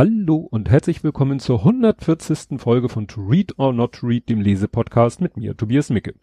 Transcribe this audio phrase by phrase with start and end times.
[0.00, 2.58] Hallo und herzlich willkommen zur 140.
[2.58, 6.14] Folge von To Read or Not to Read, dem Lesepodcast mit mir, Tobias Micke.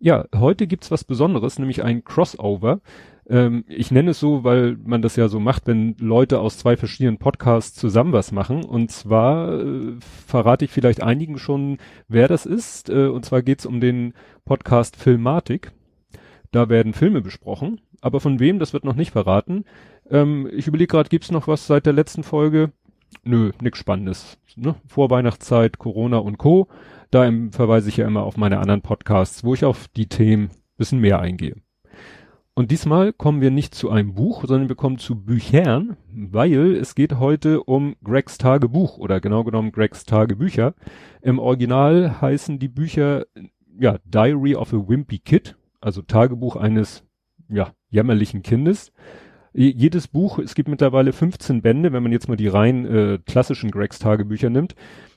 [0.00, 2.80] Ja, heute gibt's was Besonderes, nämlich ein Crossover.
[3.28, 6.76] Ähm, ich nenne es so, weil man das ja so macht, wenn Leute aus zwei
[6.76, 8.64] verschiedenen Podcasts zusammen was machen.
[8.64, 9.92] Und zwar äh,
[10.26, 11.78] verrate ich vielleicht einigen schon,
[12.08, 12.90] wer das ist.
[12.90, 14.12] Äh, und zwar geht's um den
[14.44, 15.70] Podcast Filmatik.
[16.50, 17.80] Da werden Filme besprochen.
[18.00, 19.66] Aber von wem, das wird noch nicht verraten.
[20.10, 22.72] Ähm, ich überlege gerade, gibt's noch was seit der letzten Folge?
[23.24, 24.38] Nö, nix Spannendes.
[24.56, 24.74] Ne?
[24.86, 26.68] Vorweihnachtszeit, Corona und Co.
[27.10, 31.00] Da verweise ich ja immer auf meine anderen Podcasts, wo ich auf die Themen bisschen
[31.00, 31.56] mehr eingehe.
[32.54, 36.96] Und diesmal kommen wir nicht zu einem Buch, sondern wir kommen zu Büchern, weil es
[36.96, 40.74] geht heute um Gregs Tagebuch oder genau genommen Gregs Tagebücher.
[41.22, 43.26] Im Original heißen die Bücher
[43.78, 47.04] ja Diary of a Wimpy Kid, also Tagebuch eines
[47.48, 48.92] ja jämmerlichen Kindes
[49.58, 53.70] jedes Buch, es gibt mittlerweile 15 Bände, wenn man jetzt mal die rein äh, klassischen
[53.70, 54.74] Gregs Tagebücher nimmt,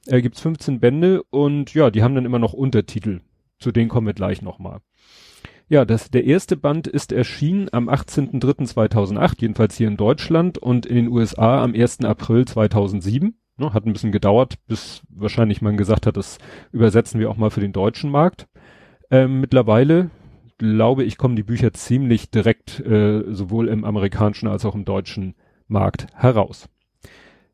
[0.07, 3.21] äh, gibt's 15 Bände und ja, die haben dann immer noch Untertitel.
[3.59, 4.79] Zu denen kommen wir gleich nochmal.
[5.69, 10.95] Ja, das, der erste Band ist erschienen am 18.03.2008, jedenfalls hier in Deutschland und in
[10.95, 12.01] den USA am 1.
[12.01, 13.35] April 2007.
[13.57, 16.39] Ne, hat ein bisschen gedauert, bis wahrscheinlich man gesagt hat, das
[16.71, 18.47] übersetzen wir auch mal für den deutschen Markt.
[19.11, 20.09] Ähm, mittlerweile
[20.61, 25.33] glaube ich, kommen die Bücher ziemlich direkt äh, sowohl im amerikanischen als auch im deutschen
[25.67, 26.69] Markt heraus.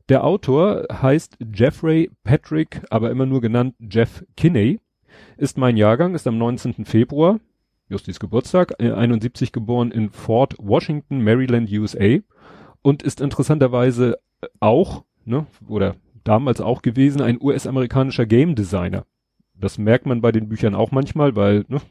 [0.10, 4.82] Der Autor heißt Jeffrey Patrick, aber immer nur genannt Jeff Kinney,
[5.38, 6.84] ist mein Jahrgang, ist am 19.
[6.84, 7.40] Februar,
[7.88, 12.18] Justis Geburtstag, äh, 71 geboren in Fort Washington, Maryland, USA
[12.82, 14.18] und ist interessanterweise
[14.60, 19.06] auch, ne, oder damals auch gewesen, ein US-amerikanischer Game Designer.
[19.60, 21.82] Das merkt man bei den Büchern auch manchmal, weil ne,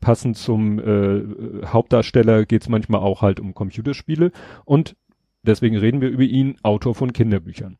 [0.00, 4.32] passend zum äh, Hauptdarsteller geht's manchmal auch halt um Computerspiele
[4.64, 4.96] und
[5.42, 7.78] deswegen reden wir über ihn, Autor von Kinderbüchern.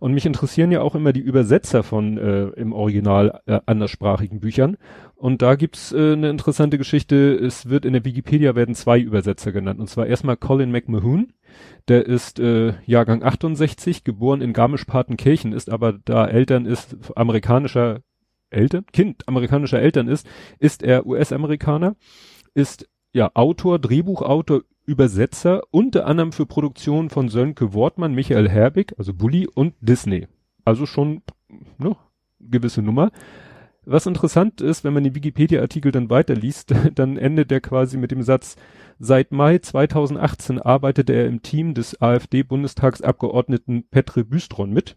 [0.00, 4.76] Und mich interessieren ja auch immer die Übersetzer von äh, im Original äh, anderssprachigen Büchern.
[5.16, 7.34] Und da gibt's äh, eine interessante Geschichte.
[7.34, 9.80] Es wird in der Wikipedia werden zwei Übersetzer genannt.
[9.80, 11.32] Und zwar erstmal Colin McMahon.
[11.88, 18.00] Der ist äh, Jahrgang 68, geboren in Garmisch-Partenkirchen, ist aber da Eltern ist amerikanischer
[18.50, 20.26] Eltern, Kind amerikanischer Eltern ist,
[20.58, 21.96] ist er US-Amerikaner,
[22.54, 29.12] ist ja Autor, Drehbuchautor, Übersetzer, unter anderem für Produktionen von Sönke Wortmann, Michael Herbig, also
[29.12, 30.28] Bully und Disney.
[30.64, 31.22] Also schon
[31.78, 31.96] ne,
[32.40, 33.10] gewisse Nummer.
[33.84, 38.22] Was interessant ist, wenn man den Wikipedia-Artikel dann weiterliest, dann endet er quasi mit dem
[38.22, 38.56] Satz,
[38.98, 44.96] seit Mai 2018 arbeitete er im Team des AfD-Bundestagsabgeordneten Petre Büstron mit.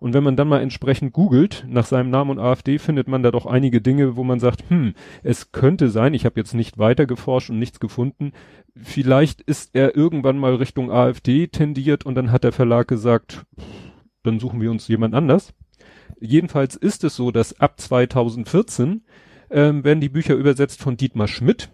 [0.00, 3.30] Und wenn man dann mal entsprechend googelt nach seinem Namen und AfD, findet man da
[3.30, 7.04] doch einige Dinge, wo man sagt, hm, es könnte sein, ich habe jetzt nicht weiter
[7.04, 8.32] geforscht und nichts gefunden,
[8.74, 13.44] vielleicht ist er irgendwann mal Richtung AfD tendiert und dann hat der Verlag gesagt,
[14.22, 15.52] dann suchen wir uns jemand anders.
[16.18, 19.02] Jedenfalls ist es so, dass ab 2014
[19.50, 21.70] ähm, werden die Bücher übersetzt von Dietmar Schmidt.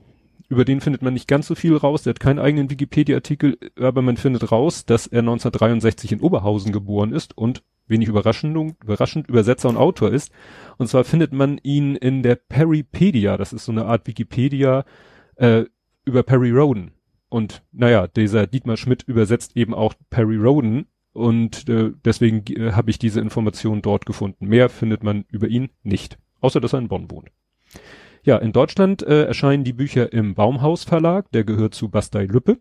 [0.48, 2.02] Über den findet man nicht ganz so viel raus.
[2.02, 7.12] Der hat keinen eigenen Wikipedia-Artikel, aber man findet raus, dass er 1963 in Oberhausen geboren
[7.12, 10.32] ist und wenig überraschend, überraschend Übersetzer und Autor ist.
[10.78, 14.84] Und zwar findet man ihn in der Peripedia, das ist so eine Art Wikipedia
[15.36, 15.64] äh,
[16.04, 16.92] über Perry Roden.
[17.28, 22.90] Und naja, dieser Dietmar Schmidt übersetzt eben auch Perry Roden und äh, deswegen äh, habe
[22.90, 24.46] ich diese Information dort gefunden.
[24.46, 27.30] Mehr findet man über ihn nicht, außer dass er in Bonn wohnt.
[28.22, 32.58] Ja, in Deutschland äh, erscheinen die Bücher im Baumhaus Verlag, der gehört zu Bastei Lüppe.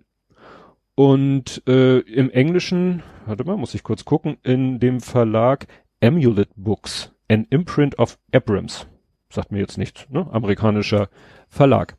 [0.95, 5.67] Und äh, im Englischen, warte mal, muss ich kurz gucken, in dem Verlag
[6.01, 8.87] Amulet Books, an Imprint of Abrams.
[9.29, 10.27] Sagt mir jetzt nichts, ne?
[10.31, 11.09] Amerikanischer
[11.49, 11.97] Verlag.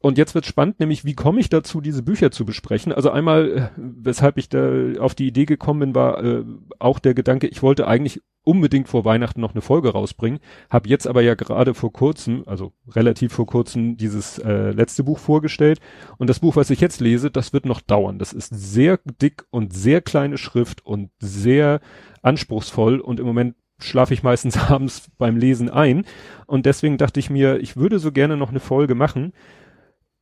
[0.00, 2.92] Und jetzt wird spannend, nämlich wie komme ich dazu, diese Bücher zu besprechen?
[2.92, 6.44] Also einmal, äh, weshalb ich da auf die Idee gekommen bin, war äh,
[6.78, 10.38] auch der Gedanke, ich wollte eigentlich unbedingt vor Weihnachten noch eine Folge rausbringen,
[10.70, 15.18] habe jetzt aber ja gerade vor kurzem, also relativ vor kurzem, dieses äh, letzte Buch
[15.18, 15.80] vorgestellt.
[16.16, 18.20] Und das Buch, was ich jetzt lese, das wird noch dauern.
[18.20, 21.80] Das ist sehr dick und sehr kleine Schrift und sehr
[22.22, 26.04] anspruchsvoll und im Moment schlafe ich meistens abends beim Lesen ein.
[26.46, 29.32] Und deswegen dachte ich mir, ich würde so gerne noch eine Folge machen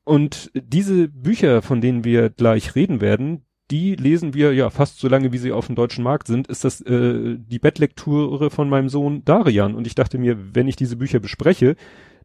[0.06, 5.08] und diese Bücher, von denen wir gleich reden werden, die lesen wir ja fast so
[5.08, 8.88] lange, wie sie auf dem deutschen Markt sind, ist das äh, die Bettlektüre von meinem
[8.88, 9.74] Sohn Darian.
[9.74, 11.74] Und ich dachte mir, wenn ich diese Bücher bespreche,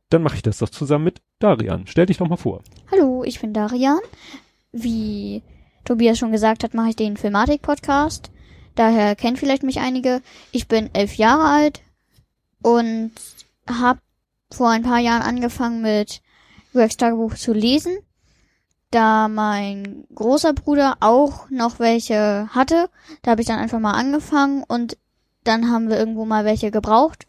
[0.10, 1.88] dann mache ich das doch zusammen mit Darian.
[1.88, 2.62] Stell dich doch mal vor.
[2.92, 4.00] Hallo, ich bin Darian.
[4.72, 5.42] Wie
[5.84, 8.30] Tobias schon gesagt hat, mache ich den Filmatik-Podcast.
[8.76, 10.22] Daher kennen vielleicht mich einige.
[10.52, 11.82] Ich bin elf Jahre alt
[12.62, 13.12] und
[13.68, 14.00] habe
[14.52, 16.22] vor ein paar Jahren angefangen mit
[16.72, 17.98] Gregs Tagebuch zu lesen.
[18.92, 22.90] da mein großer Bruder auch noch welche hatte,
[23.22, 24.98] da habe ich dann einfach mal angefangen und
[25.46, 27.26] dann haben wir irgendwo mal welche gebraucht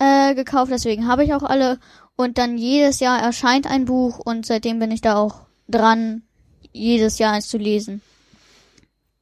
[0.00, 1.78] äh, gekauft, deswegen habe ich auch alle
[2.16, 6.22] und dann jedes Jahr erscheint ein Buch und seitdem bin ich da auch dran,
[6.72, 8.02] jedes Jahr eins zu lesen.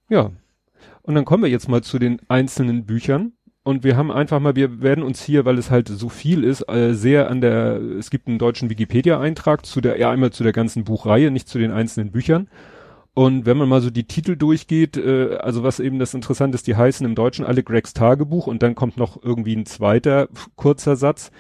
[0.09, 0.31] Ja.
[1.03, 3.33] Und dann kommen wir jetzt mal zu den einzelnen Büchern.
[3.69, 6.67] Und wir haben einfach mal, wir werden uns hier, weil es halt so viel ist,
[6.71, 10.55] äh, sehr an der, es gibt einen deutschen Wikipedia-Eintrag zu der, ja einmal zu der
[10.55, 12.49] ganzen Buchreihe, nicht zu den einzelnen Büchern.
[13.13, 16.67] Und wenn man mal so die Titel durchgeht, äh, also was eben das Interessante ist,
[16.67, 20.97] die heißen im Deutschen alle Gregs Tagebuch und dann kommt noch irgendwie ein zweiter kurzer
[20.97, 21.31] Satz.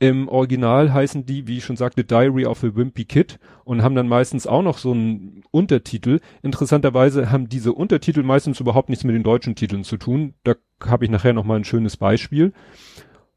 [0.00, 3.96] Im Original heißen die, wie ich schon sagte, Diary of a Wimpy Kid und haben
[3.96, 6.20] dann meistens auch noch so einen Untertitel.
[6.42, 10.34] Interessanterweise haben diese Untertitel meistens überhaupt nichts mit den deutschen Titeln zu tun.
[10.44, 10.54] Da
[10.86, 12.52] habe ich nachher noch mal ein schönes Beispiel.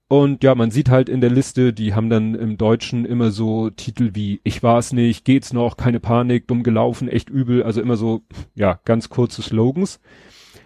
[0.08, 3.70] Und ja, man sieht halt in der Liste, die haben dann im Deutschen immer so
[3.70, 7.96] Titel wie Ich war's nicht, geht's noch, keine Panik, dumm gelaufen, echt übel, also immer
[7.96, 8.22] so,
[8.54, 10.02] ja, ganz kurze Slogans.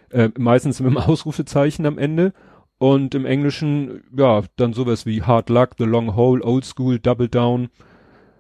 [0.10, 2.34] Äh, meistens mit einem Ausrufezeichen am Ende.
[2.86, 7.28] Und im Englischen, ja, dann sowas wie Hard Luck, The Long Hole, Old School, Double
[7.28, 7.70] Down.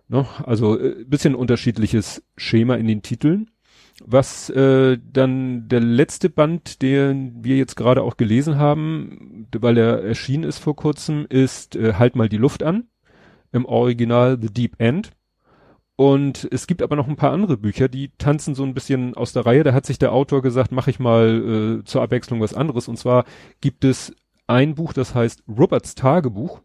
[0.07, 0.27] Ne?
[0.43, 3.49] Also äh, bisschen unterschiedliches Schema in den Titeln.
[4.05, 10.03] Was äh, dann der letzte Band, den wir jetzt gerade auch gelesen haben, weil er
[10.03, 12.83] erschienen ist vor kurzem, ist äh, Halt mal die Luft an.
[13.51, 15.09] Im Original The Deep End.
[15.95, 19.33] Und es gibt aber noch ein paar andere Bücher, die tanzen so ein bisschen aus
[19.33, 19.63] der Reihe.
[19.63, 22.87] Da hat sich der Autor gesagt, mache ich mal äh, zur Abwechslung was anderes.
[22.87, 23.25] Und zwar
[23.59, 24.13] gibt es
[24.47, 26.61] ein Buch, das heißt Roberts Tagebuch,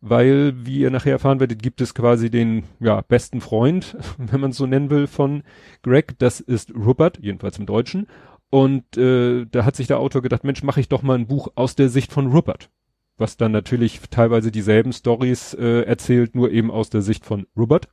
[0.00, 4.50] weil, wie ihr nachher erfahren werdet, gibt es quasi den ja, besten Freund, wenn man
[4.50, 5.42] es so nennen will, von
[5.82, 6.18] Greg.
[6.18, 8.06] Das ist Robert, jedenfalls im Deutschen.
[8.50, 11.48] Und äh, da hat sich der Autor gedacht, Mensch, mache ich doch mal ein Buch
[11.54, 12.70] aus der Sicht von Robert.
[13.16, 17.88] Was dann natürlich teilweise dieselben Stories äh, erzählt, nur eben aus der Sicht von Robert.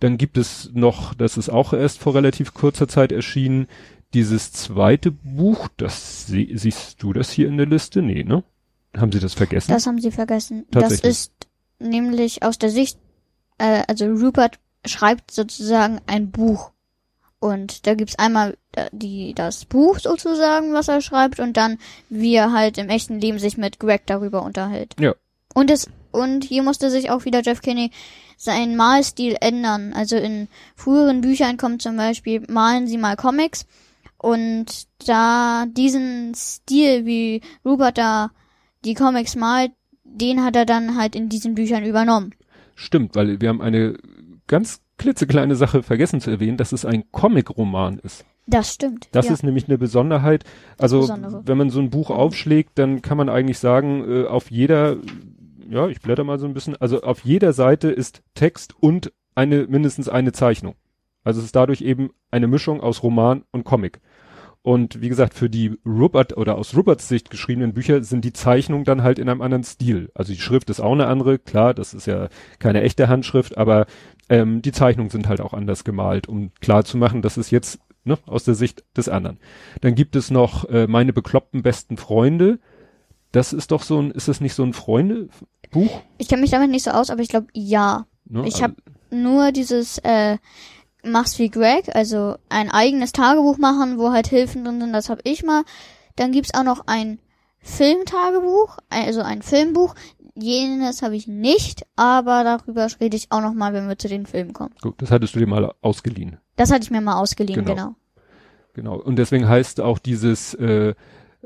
[0.00, 3.66] Dann gibt es noch, das ist auch erst vor relativ kurzer Zeit erschienen,
[4.14, 8.00] dieses zweite Buch, das sie, siehst du das hier in der Liste?
[8.00, 8.44] Nee, ne?
[8.96, 9.72] Haben Sie das vergessen?
[9.72, 10.66] Das haben Sie vergessen.
[10.70, 11.32] Das ist
[11.80, 12.98] nämlich aus der Sicht,
[13.58, 16.70] äh, also Rupert schreibt sozusagen ein Buch.
[17.40, 18.56] Und da gibt's einmal
[18.92, 21.78] die, das Buch sozusagen, was er schreibt, und dann,
[22.08, 24.94] wie er halt im echten Leben sich mit Greg darüber unterhält.
[24.98, 25.14] Ja.
[25.52, 27.90] Und es, und hier musste sich auch wieder Jeff Kinney
[28.36, 29.92] seinen Malstil ändern.
[29.92, 33.66] Also in früheren Büchern kommt zum Beispiel, malen Sie mal Comics
[34.24, 38.30] und da diesen Stil, wie Rupert da
[38.84, 39.72] die Comics malt,
[40.02, 42.34] den hat er dann halt in diesen Büchern übernommen.
[42.74, 43.98] Stimmt, weil wir haben eine
[44.46, 48.24] ganz klitzekleine Sache vergessen zu erwähnen, dass es ein Comic-Roman ist.
[48.46, 49.08] Das stimmt.
[49.12, 49.32] Das ja.
[49.32, 50.44] ist nämlich eine Besonderheit.
[50.78, 51.42] Also Besondere.
[51.44, 54.96] wenn man so ein Buch aufschlägt, dann kann man eigentlich sagen, äh, auf jeder,
[55.68, 59.66] ja, ich blätter mal so ein bisschen, also auf jeder Seite ist Text und eine
[59.66, 60.76] mindestens eine Zeichnung.
[61.24, 64.00] Also es ist dadurch eben eine Mischung aus Roman und Comic.
[64.64, 68.86] Und wie gesagt, für die Rupert oder aus Ruperts Sicht geschriebenen Bücher sind die Zeichnungen
[68.86, 70.10] dann halt in einem anderen Stil.
[70.14, 72.28] Also die Schrift ist auch eine andere, klar, das ist ja
[72.60, 73.84] keine echte Handschrift, aber
[74.30, 77.78] ähm, die Zeichnungen sind halt auch anders gemalt, um klar zu machen, das ist jetzt
[78.04, 79.38] ne, aus der Sicht des anderen.
[79.82, 82.58] Dann gibt es noch äh, meine bekloppten besten Freunde.
[83.32, 86.00] Das ist doch so ein, ist das nicht so ein Freunde-Buch?
[86.16, 88.06] Ich kenne mich damit nicht so aus, aber ich glaube ja.
[88.24, 88.48] Ne?
[88.48, 88.76] Ich habe
[89.10, 90.38] nur dieses äh,
[91.04, 95.20] mach's wie Greg, also ein eigenes Tagebuch machen, wo halt Hilfen drin sind, das hab
[95.24, 95.64] ich mal.
[96.16, 97.18] Dann gibt's auch noch ein
[97.60, 99.94] Filmtagebuch, also ein Filmbuch.
[100.36, 104.26] Jenes habe ich nicht, aber darüber rede ich auch noch mal, wenn wir zu den
[104.26, 104.74] Filmen kommen.
[104.82, 106.38] Gut, das hattest du dir mal ausgeliehen.
[106.56, 107.74] Das hatte ich mir mal ausgeliehen, genau.
[107.74, 107.96] Genau,
[108.74, 108.96] genau.
[108.96, 110.94] und deswegen heißt auch dieses äh,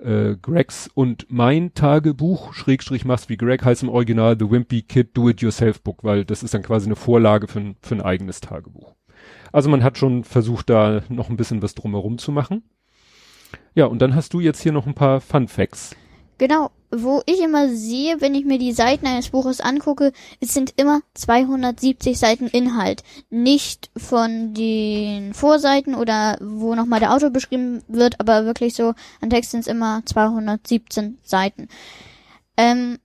[0.03, 5.17] äh, Gregs und mein Tagebuch, Schrägstrich machst wie Greg, heißt im Original The Wimpy Kid
[5.17, 8.95] Do-It-Yourself Book, weil das ist dann quasi eine Vorlage für, für ein eigenes Tagebuch.
[9.53, 12.63] Also man hat schon versucht, da noch ein bisschen was drumherum zu machen.
[13.75, 15.95] Ja, und dann hast du jetzt hier noch ein paar Fun Facts.
[16.39, 20.73] Genau, wo ich immer sehe, wenn ich mir die Seiten eines Buches angucke, es sind
[20.77, 23.03] immer 270 Seiten Inhalt.
[23.29, 29.31] Nicht von den Vorseiten oder wo nochmal der Autor beschrieben wird, aber wirklich so, an
[29.31, 31.69] Text sind es immer 217 Seiten.
[32.57, 32.99] Ähm,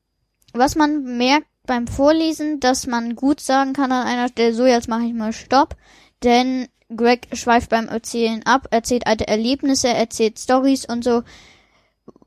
[0.54, 4.90] was man merkt beim Vorlesen, dass man gut sagen kann an einer Stelle, so jetzt
[4.90, 5.76] mache ich mal Stopp,
[6.24, 11.24] denn Greg schweift beim Erzählen ab, erzählt alte Erlebnisse, erzählt Stories und so,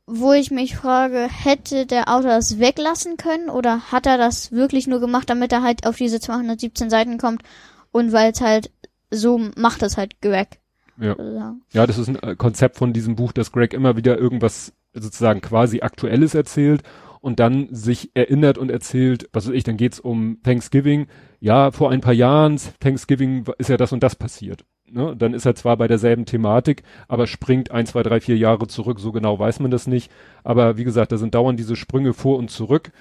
[0.07, 4.87] wo ich mich frage, hätte der Autor das weglassen können oder hat er das wirklich
[4.87, 7.43] nur gemacht, damit er halt auf diese 217 Seiten kommt
[7.91, 8.71] und weil es halt
[9.11, 10.61] so macht es halt Greg.
[10.99, 11.55] Ja.
[11.73, 15.43] ja, das ist ein äh, Konzept von diesem Buch, dass Greg immer wieder irgendwas sozusagen
[15.43, 16.83] quasi Aktuelles erzählt
[17.27, 21.09] und dann sich erinnert und erzählt, was weiß ich, dann geht's um Thanksgiving.
[21.41, 24.65] Ja, vor ein paar Jahren, Thanksgiving ist ja das und das passiert.
[24.89, 25.17] Ne?
[25.19, 29.01] Dann ist er zwar bei derselben Thematik, aber springt ein, zwei, drei, vier Jahre zurück.
[29.01, 30.09] So genau weiß man das nicht.
[30.45, 32.93] Aber wie gesagt, da sind dauernd diese Sprünge vor und zurück.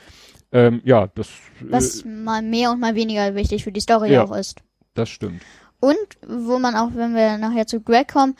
[0.51, 1.29] Ähm, ja, das.
[1.62, 4.24] Was äh, mal mehr und mal weniger wichtig für die Story Ja.
[4.24, 4.60] auch ist.
[4.96, 5.44] das stimmt.
[5.79, 8.34] Und wo man auch, wenn wir nachher zu Greg kommen,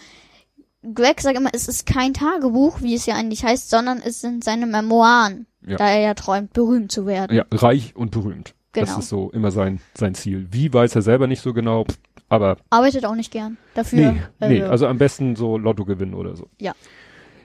[0.94, 4.44] Greg sagt immer, es ist kein Tagebuch, wie es ja eigentlich heißt, sondern es sind
[4.44, 5.78] seine Memoiren, Ja.
[5.78, 7.36] da er ja träumt, berühmt zu werden.
[7.36, 8.54] Ja, reich und berühmt.
[8.74, 9.00] Das Genau.
[9.00, 10.48] ist so immer sein, sein Ziel.
[10.52, 11.86] Wie weiß er selber nicht so genau,
[12.28, 14.14] aber Arbeitet auch nicht gern dafür.
[14.42, 16.48] nee, nee, also am besten so Lotto gewinnen oder so.
[16.60, 16.74] Ja.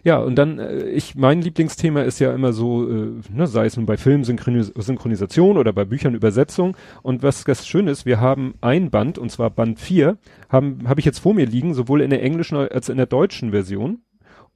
[0.03, 3.77] Ja, und dann, äh, ich, mein Lieblingsthema ist ja immer so, äh, ne, sei es
[3.77, 6.75] nun bei Filmen Synchronis Synchronisation oder bei Büchern Übersetzung.
[7.03, 10.17] Und was ganz schön ist, wir haben ein Band, und zwar Band 4,
[10.49, 13.51] haben, habe ich jetzt vor mir liegen, sowohl in der englischen als in der deutschen
[13.51, 14.01] Version.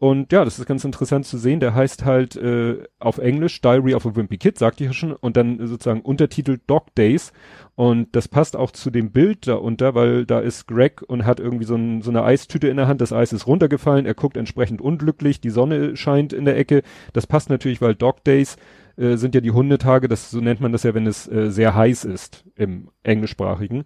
[0.04, 1.60] Und ja, das ist ganz interessant zu sehen.
[1.60, 5.12] Der heißt halt äh, auf Englisch Diary of a Wimpy Kid, sagte ich ja schon,
[5.14, 7.32] und dann sozusagen Untertitel Dog Days.
[7.74, 11.40] Und das passt auch zu dem Bild da unter, weil da ist Greg und hat
[11.40, 13.00] irgendwie so, ein, so eine Eistüte in der Hand.
[13.00, 14.04] Das Eis ist runtergefallen.
[14.04, 15.40] Er guckt entsprechend unglücklich.
[15.40, 16.82] Die Sonne scheint in der Ecke.
[17.14, 18.58] Das passt natürlich, weil Dog Days
[18.98, 20.08] äh, sind ja die Hundetage.
[20.08, 23.84] Das so nennt man das ja, wenn es äh, sehr heiß ist im englischsprachigen.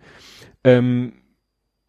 [0.64, 1.12] Ähm,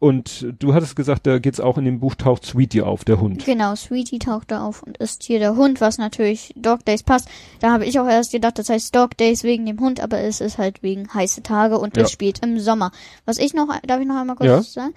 [0.00, 3.44] und du hattest gesagt, da geht's auch in dem Buch taucht Sweetie auf, der Hund.
[3.44, 7.28] Genau, Sweetie taucht da auf und ist hier der Hund, was natürlich Dog Days passt.
[7.60, 10.40] Da habe ich auch erst gedacht, das heißt Dog Days wegen dem Hund, aber es
[10.40, 12.04] ist halt wegen heiße Tage und Ja.
[12.04, 12.92] es spielt im Sommer.
[13.26, 14.62] Was ich noch, darf ich noch einmal kurz Ja.
[14.62, 14.94] sagen?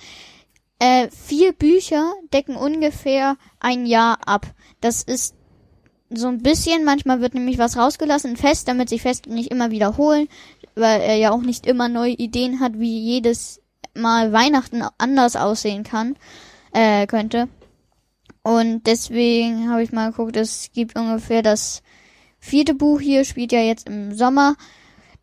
[0.79, 4.48] Äh, vier Bücher decken ungefähr ein Jahr ab.
[4.79, 5.36] Das ist
[6.10, 10.29] so ein bisschen, manchmal wird nämlich was rausgelassen, fest, damit sich fest nicht immer wiederholen,
[10.75, 13.60] weil er ja auch nicht immer neue Ideen hat, wie jedes
[13.95, 16.15] Mal Weihnachten anders aussehen kann,
[16.73, 17.47] äh, könnte.
[18.43, 21.81] Und deswegen habe ich mal geguckt, es gibt ungefähr das
[22.39, 24.55] vierte Buch hier, spielt ja jetzt im Sommer.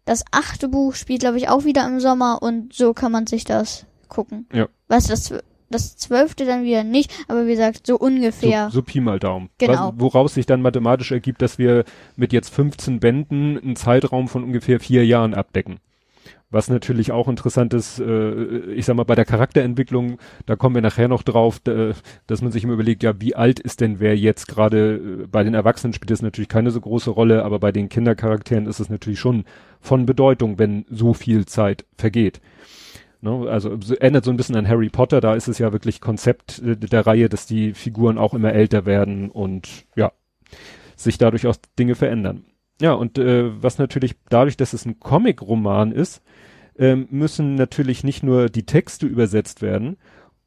[0.06, 3.44] Das achte Buch spielt, glaube ich, auch wieder im Sommer und so kann man sich
[3.44, 4.46] das gucken.
[4.52, 4.68] Ja.
[4.88, 5.34] Was das,
[5.68, 8.70] das zwölfte dann wieder nicht, aber wie gesagt, so ungefähr.
[8.70, 9.50] So, so Pi mal Daumen.
[9.58, 9.92] Genau.
[9.92, 11.84] Was, woraus sich dann mathematisch ergibt, dass wir
[12.16, 15.78] mit jetzt 15 Bänden einen Zeitraum von ungefähr vier Jahren abdecken.
[16.52, 20.82] Was natürlich auch interessant ist, äh, ich sag mal, bei der Charakterentwicklung, da kommen wir
[20.82, 21.92] nachher noch drauf, da,
[22.26, 25.44] dass man sich immer überlegt, ja, wie alt ist denn wer jetzt gerade, äh, bei
[25.44, 28.90] den Erwachsenen spielt das natürlich keine so große Rolle, aber bei den Kindercharakteren ist es
[28.90, 29.44] natürlich schon
[29.80, 32.40] von Bedeutung, wenn so viel Zeit vergeht.
[33.20, 33.46] Ne?
[33.48, 36.60] Also so, erinnert so ein bisschen an Harry Potter, da ist es ja wirklich Konzept
[36.60, 40.10] äh, der Reihe, dass die Figuren auch immer älter werden und ja,
[40.96, 42.44] sich dadurch auch Dinge verändern.
[42.80, 46.22] Ja, und äh, was natürlich dadurch, dass es ein Comic-Roman ist,
[46.80, 49.98] ähm, müssen natürlich nicht nur die Texte übersetzt werden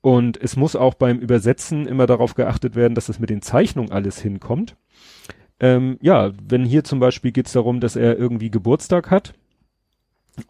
[0.01, 3.91] und es muss auch beim Übersetzen immer darauf geachtet werden, dass es mit den Zeichnungen
[3.91, 4.75] alles hinkommt.
[5.59, 9.35] Ähm, ja, wenn hier zum Beispiel geht es darum, dass er irgendwie Geburtstag hat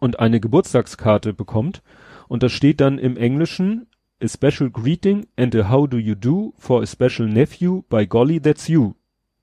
[0.00, 1.82] und eine Geburtstagskarte bekommt
[2.28, 3.86] und da steht dann im Englischen
[4.22, 8.40] a special greeting and a how do you do for a special nephew by golly
[8.40, 8.94] that's you.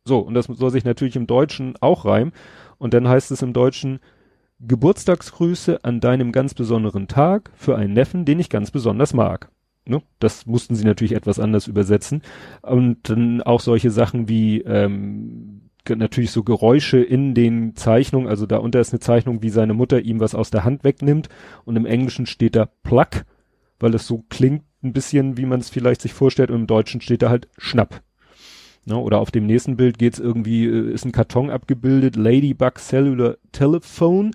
[0.04, 2.34] So, und das soll sich natürlich im Deutschen auch reimen.
[2.80, 4.00] Und dann heißt es im Deutschen
[4.68, 9.50] Geburtstagsgrüße an deinem ganz besonderen Tag für einen Neffen, den ich ganz besonders mag.
[9.86, 10.02] Ne?
[10.20, 12.22] Das mussten sie natürlich etwas anders übersetzen.
[12.62, 18.28] Und dann auch solche Sachen wie ähm, natürlich so Geräusche in den Zeichnungen.
[18.28, 21.30] Also da unter ist eine Zeichnung, wie seine Mutter ihm was aus der Hand wegnimmt.
[21.66, 23.26] Und im Englischen steht da Pluck,
[23.80, 26.52] weil es so klingt ein bisschen, wie man es vielleicht sich vorstellt.
[26.52, 28.02] Und im Deutschen steht da halt Schnapp.
[28.86, 33.38] Ne, oder auf dem nächsten Bild geht's irgendwie, äh, ist ein Karton abgebildet, Ladybug Cellular
[33.52, 34.32] Telephone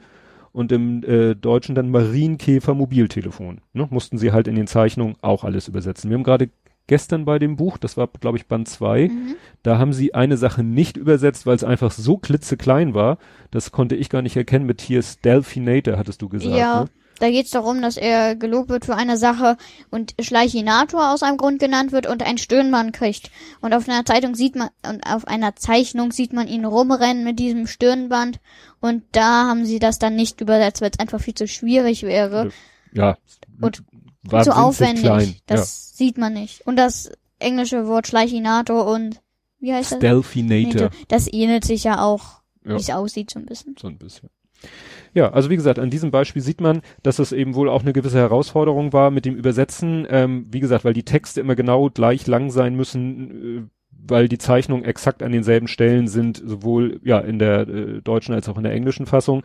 [0.57, 3.61] und im äh, Deutschen dann Marienkäfer Mobiltelefon.
[3.75, 6.09] Ne, mussten sie halt in den Zeichnungen auch alles übersetzen.
[6.09, 6.49] Wir haben gerade
[6.87, 9.35] gestern bei dem Buch, das war glaube ich Band 2, Mhm.
[9.63, 13.19] da haben sie eine Sache nicht übersetzt, weil es einfach so klitzeklein war,
[13.51, 14.65] das konnte ich gar nicht erkennen.
[14.65, 16.57] Mit hier Stealthinator hattest du gesagt.
[16.57, 16.89] Ja, Ne?
[17.19, 19.57] Da geht's darum, dass er gelobt wird für eine Sache
[19.91, 23.31] und Schleichinator aus einem Grund genannt wird und ein Stirnband kriegt.
[23.61, 27.39] Und auf einer Zeitung sieht man, und auf einer Zeichnung sieht man ihn rumrennen mit
[27.39, 28.41] diesem Stirnband.
[28.81, 32.51] Und da haben sie das dann nicht übersetzt, weil es einfach viel zu schwierig wäre.
[32.93, 33.17] Ja.
[33.61, 33.83] Und
[34.23, 35.05] war zu aufwendig.
[35.05, 35.37] klein.
[35.47, 36.67] Das sieht man nicht.
[36.67, 39.21] Und das englische Wort Schleichinator und
[39.59, 39.77] wie ja.
[39.77, 39.99] heißt das?
[39.99, 40.91] Stealthinator.
[41.09, 42.73] Das ähnelt sich ja auch, Ja.
[42.75, 43.75] wie es aussieht, so ein bisschen.
[43.81, 44.31] So ein bisschen.
[45.17, 47.95] Ja, also wie gesagt, an diesem Beispiel sieht man, dass es eben wohl auch eine
[47.95, 50.07] gewisse Herausforderung war mit dem Übersetzen.
[50.11, 54.37] Ähm, wie gesagt, weil die Texte immer genau gleich lang sein müssen, äh, weil die
[54.37, 58.65] Zeichnungen exakt an denselben Stellen sind, sowohl ja in der äh, deutschen als auch in
[58.65, 59.43] der englischen Fassung.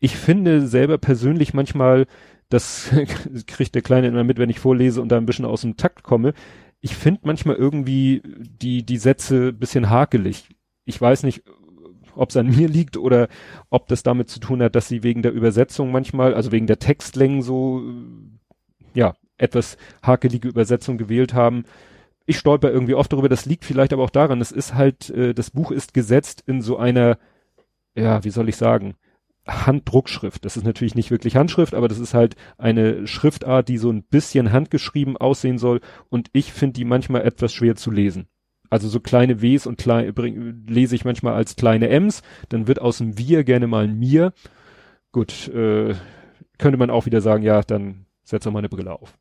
[0.00, 2.06] Ich finde selber persönlich manchmal,
[2.48, 2.90] das
[3.46, 6.02] kriegt der Kleine immer mit, wenn ich vorlese und da ein bisschen aus dem Takt
[6.02, 6.34] komme.
[6.80, 10.48] Ich finde manchmal irgendwie die, die Sätze bisschen hakelig.
[10.84, 11.44] Ich weiß nicht,
[12.14, 13.28] ob es an mir liegt oder
[13.70, 16.78] ob das damit zu tun hat, dass sie wegen der Übersetzung manchmal, also wegen der
[16.78, 17.82] Textlängen so,
[18.94, 21.64] ja, etwas hakelige Übersetzung gewählt haben.
[22.26, 25.34] Ich stolper irgendwie oft darüber, das liegt vielleicht aber auch daran, es ist halt, äh,
[25.34, 27.18] das Buch ist gesetzt in so einer,
[27.94, 28.94] ja, wie soll ich sagen,
[29.46, 30.44] Handdruckschrift.
[30.44, 34.04] Das ist natürlich nicht wirklich Handschrift, aber das ist halt eine Schriftart, die so ein
[34.04, 38.28] bisschen handgeschrieben aussehen soll und ich finde die manchmal etwas schwer zu lesen.
[38.72, 42.80] Also so kleine Ws und klein, bring, lese ich manchmal als kleine Ms, dann wird
[42.80, 44.32] aus dem Wir gerne mal ein Mir.
[45.12, 45.94] Gut, äh,
[46.56, 49.18] könnte man auch wieder sagen, ja, dann setz doch mal eine Brille auf.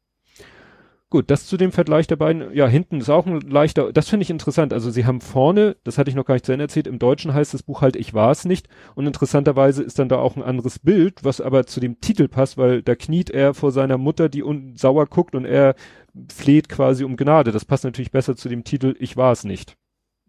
[1.11, 2.53] Gut, das zu dem Vergleich der beiden.
[2.53, 4.71] Ja, hinten ist auch ein leichter, das finde ich interessant.
[4.71, 7.33] Also sie haben vorne, das hatte ich noch gar nicht zu Ende erzählt, im Deutschen
[7.33, 8.69] heißt das Buch halt Ich war es nicht.
[8.95, 12.57] Und interessanterweise ist dann da auch ein anderes Bild, was aber zu dem Titel passt,
[12.57, 15.75] weil da kniet er vor seiner Mutter, die un sauer guckt und er
[16.33, 17.51] fleht quasi um Gnade.
[17.51, 19.75] Das passt natürlich besser zu dem Titel Ich war es nicht.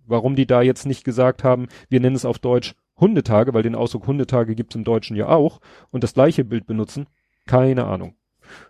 [0.05, 3.77] Warum die da jetzt nicht gesagt haben, wir nennen es auf Deutsch Hundetage, weil den
[3.77, 5.61] Ausdruck Hundetage gibt es im Deutschen ja auch
[5.93, 7.07] und das gleiche Bild benutzen,
[7.47, 8.17] keine Ahnung.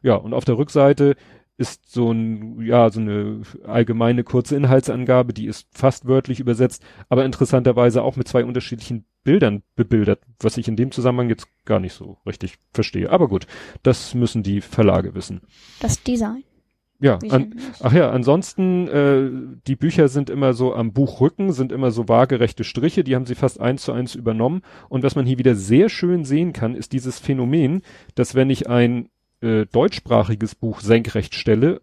[0.03, 1.17] Ja, und auf der Rückseite
[1.63, 7.25] ist so ein, ja, so eine allgemeine kurze Inhaltsangabe, die ist fast wörtlich übersetzt, aber
[7.25, 11.93] interessanterweise auch mit zwei unterschiedlichen Bildern bebildert, was ich in dem Zusammenhang jetzt gar nicht
[11.93, 13.11] so richtig verstehe.
[13.11, 13.47] Aber gut,
[13.85, 15.43] das müssen die Verlage wissen.
[15.79, 16.43] Das Design.
[16.99, 19.31] Ja, an, ach ja, ansonsten, äh,
[19.67, 23.35] die Bücher sind immer so am Buchrücken, sind immer so waagerechte Striche, die haben sie
[23.35, 24.63] fast eins zu eins übernommen.
[24.89, 27.83] Und was man hier wieder sehr schön sehen kann, ist dieses Phänomen,
[28.15, 29.09] dass wenn ich ein
[29.43, 31.83] äh, deutschsprachiges Buch senkrecht stelle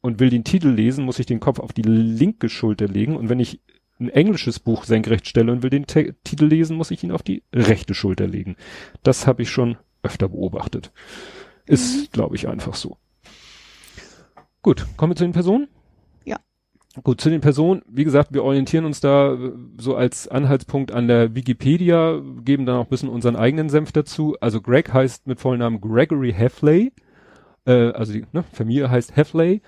[0.00, 3.16] und will den Titel lesen, muss ich den Kopf auf die linke Schulter legen.
[3.16, 3.60] Und wenn ich
[3.98, 7.22] ein englisches Buch senkrecht stelle und will den Te Titel lesen, muss ich ihn auf
[7.22, 8.56] die rechte Schulter legen.
[9.02, 10.92] Das habe ich schon öfter beobachtet.
[11.66, 12.06] Ist, mhm.
[12.12, 12.96] glaube ich, einfach so.
[14.62, 15.68] Gut, kommen wir zu den Personen?
[17.04, 21.06] Gut, zu den Personen, wie gesagt, wir orientieren uns da äh, so als Anhaltspunkt an
[21.06, 24.36] der Wikipedia, geben dann auch ein bisschen unseren eigenen Senf dazu.
[24.40, 26.92] Also Greg heißt mit vollen Namen Gregory Heffley,
[27.64, 29.62] äh, also die ne, Familie heißt Heffley,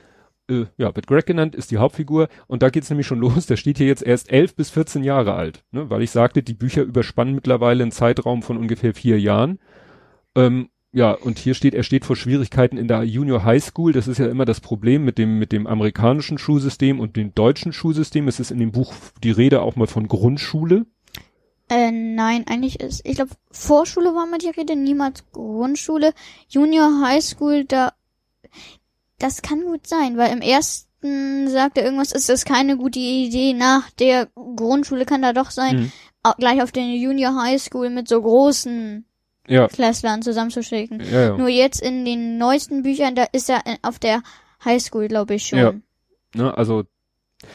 [0.50, 2.26] äh, ja, wird Greg genannt, ist die Hauptfigur.
[2.48, 5.35] Und da geht's nämlich schon los, der steht hier jetzt erst elf bis 14 Jahre
[5.35, 9.61] alt, ne, weil ich sagte, die Bücher überspannen mittlerweile einen Zeitraum von ungefähr vier Jahren.
[10.35, 13.92] Ähm, ja, und hier steht, er steht vor Schwierigkeiten in der Junior High School.
[13.92, 17.72] Das ist ja immer das Problem mit dem, mit dem amerikanischen Schulsystem und dem deutschen
[17.72, 18.28] Schulsystem.
[18.28, 20.85] Es ist in dem Buch die Rede auch mal von Grundschule.
[21.70, 26.12] Äh, nein, eigentlich ist, ich glaube, Vorschule war mal die Rede, niemals Grundschule.
[26.48, 27.94] Junior High School, da,
[29.18, 33.55] das kann gut sein, weil im ersten sagt er irgendwas, ist das keine gute Idee.
[33.55, 35.90] Nach der Grundschule kann da doch sein,
[36.24, 36.33] mhm.
[36.37, 39.07] gleich auf den Junior High School mit so großen
[39.48, 39.68] ja.
[39.68, 41.02] Klässlern zusammenzuschicken.
[41.11, 41.37] Ja, ja.
[41.37, 44.22] Nur jetzt in den neuesten Büchern, da ist er auf der
[44.64, 45.59] Highschool, glaube ich schon.
[45.59, 45.74] Ja.
[46.35, 46.85] Ne, also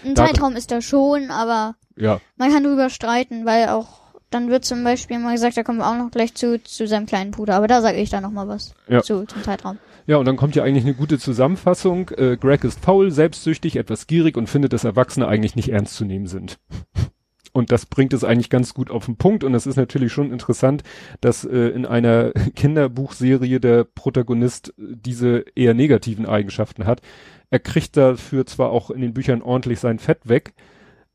[0.04, 2.19] ein Zeitraum ist da schon, aber ja.
[2.36, 5.88] man kann drüber streiten, weil auch dann wird zum Beispiel mal gesagt, da kommen wir
[5.88, 8.47] auch noch gleich zu zu seinem kleinen Bruder, aber da sage ich dann noch mal
[8.47, 9.02] was ja.
[9.02, 9.80] zu zum Zeitraum.
[10.06, 12.10] Ja, und dann kommt ja eigentlich eine gute Zusammenfassung.
[12.12, 16.06] Äh, Greg ist faul, selbstsüchtig, etwas gierig und findet, dass Erwachsene eigentlich nicht ernst zu
[16.06, 16.60] nehmen sind.
[17.58, 19.43] Und das bringt es eigentlich ganz gut auf den Punkt.
[19.43, 20.84] Und es ist natürlich schon interessant,
[21.22, 27.02] dass äh, in einer Kinderbuchserie der Protagonist diese eher negativen Eigenschaften hat.
[27.50, 30.54] Er kriegt dafür zwar auch in den Büchern ordentlich sein Fett weg,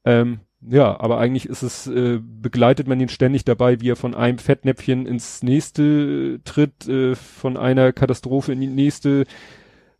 [0.05, 4.14] ähm, ja, aber eigentlich ist es, äh, begleitet man ihn ständig dabei, wie er von
[4.14, 9.26] einem Fettnäpfchen ins nächste tritt, äh, von einer Katastrophe in die nächste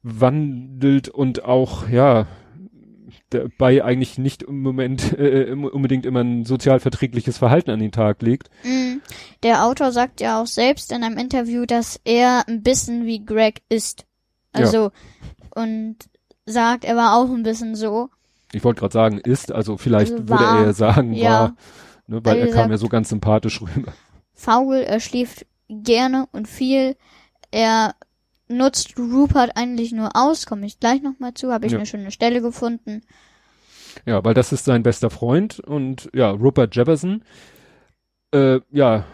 [0.03, 2.27] wandelt und auch, ja,
[3.35, 8.23] dabei eigentlich nicht im Moment äh, unbedingt immer ein sozial verträgliches Verhalten an den Tag
[8.23, 8.51] legt.
[8.65, 8.99] Mm.
[9.43, 13.63] Der Autor sagt ja auch selbst in einem Interview, dass er ein bisschen wie Greg
[13.69, 14.07] ist.
[14.53, 14.91] Also
[15.57, 15.63] ja.
[15.63, 15.97] und
[16.47, 18.11] sagt, er war auch ein bisschen so.
[18.53, 21.31] Ich wollte gerade sagen, ist, also vielleicht also würde er ja sagen, ja.
[21.31, 21.57] war,
[22.07, 23.93] ne, weil er kam ja so ganz sympathisch rüber.
[24.35, 26.97] Faul, er schläft gerne und viel.
[27.51, 27.95] Er
[28.57, 31.79] nutzt Rupert eigentlich nur aus, komme ich gleich nochmal zu, habe ich ja.
[31.79, 33.03] eine schöne Stelle gefunden.
[34.07, 37.23] Ja, weil das ist sein bester Freund und ja, Rupert Jefferson.
[38.33, 39.05] Äh, ja,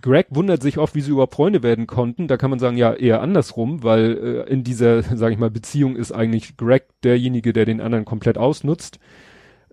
[0.00, 2.28] Greg wundert sich oft, wie sie überhaupt Freunde werden konnten.
[2.28, 5.96] Da kann man sagen, ja, eher andersrum, weil äh, in dieser, sage ich mal, Beziehung
[5.96, 8.98] ist eigentlich Greg derjenige, der den anderen komplett ausnutzt.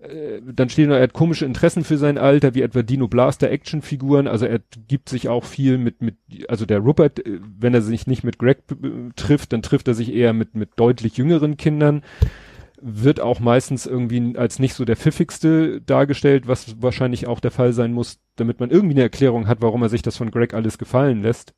[0.02, 3.50] Äh, dann stehen noch, er hat komische Interessen für sein Alter, wie etwa Dino Blaster
[3.50, 6.16] Actionfiguren, also er gibt sich auch viel mit, mit,
[6.48, 8.62] also der Rupert, äh, wenn er sich nicht mit Greg
[9.16, 12.02] trifft, dann trifft er sich eher mit, mit deutlich jüngeren Kindern,
[12.80, 17.74] wird auch meistens irgendwie als nicht so der pfiffigste dargestellt, was wahrscheinlich auch der Fall
[17.74, 20.78] sein muss, damit man irgendwie eine Erklärung hat, warum er sich das von Greg alles
[20.78, 21.52] gefallen lässt.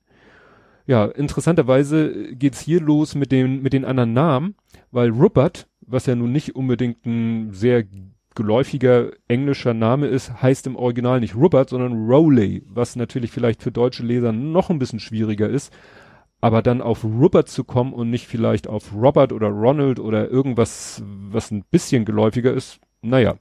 [0.84, 4.56] Ja, interessanterweise geht's hier los mit den, mit den anderen Namen,
[4.90, 7.84] weil Rupert, was ja nun nicht unbedingt ein sehr
[8.34, 13.72] geläufiger englischer Name ist, heißt im Original nicht Rupert, sondern Rowley, was natürlich vielleicht für
[13.72, 15.72] deutsche Leser noch ein bisschen schwieriger ist.
[16.40, 21.02] Aber dann auf Rupert zu kommen und nicht vielleicht auf Robert oder Ronald oder irgendwas,
[21.06, 23.36] was ein bisschen geläufiger ist, naja.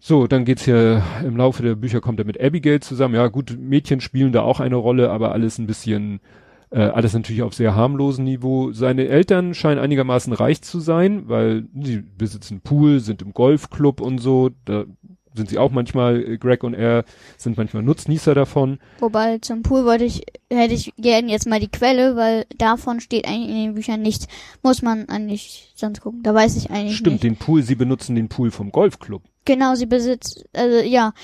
[0.00, 3.16] So, dann geht's hier im Laufe der Bücher kommt er mit Abigail zusammen.
[3.16, 6.20] Ja, gut, Mädchen spielen da auch eine Rolle, aber alles ein bisschen,
[6.70, 8.72] äh, alles natürlich auf sehr harmlosem Niveau.
[8.72, 14.18] Seine Eltern scheinen einigermaßen reich zu sein, weil sie besitzen Pool, sind im Golfclub und
[14.18, 14.50] so.
[14.64, 14.84] Da
[15.34, 17.04] sind sie auch manchmal, äh, Greg und er
[17.38, 18.78] sind manchmal Nutznießer davon.
[18.98, 23.26] Wobei zum Pool wollte ich, hätte ich gerne jetzt mal die Quelle, weil davon steht
[23.26, 24.28] eigentlich in den Büchern nichts.
[24.62, 26.22] Muss man eigentlich sonst gucken.
[26.22, 27.24] Da weiß ich eigentlich Stimmt, nicht.
[27.24, 29.22] den Pool, sie benutzen den Pool vom Golfclub.
[29.46, 31.14] Genau, sie besitzt, also ja,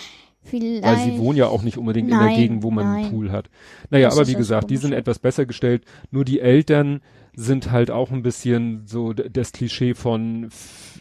[0.44, 0.84] vielleicht.
[0.84, 3.10] Weil sie wohnen ja auch nicht unbedingt in der Nein, Gegend, wo man einen nein.
[3.10, 3.50] Pool hat.
[3.90, 5.84] Naja, Das aber wie gesagt, die sind etwas besser gestellt.
[6.10, 7.00] Nur die Eltern
[7.34, 10.50] sind halt auch ein bisschen so das Klischee von,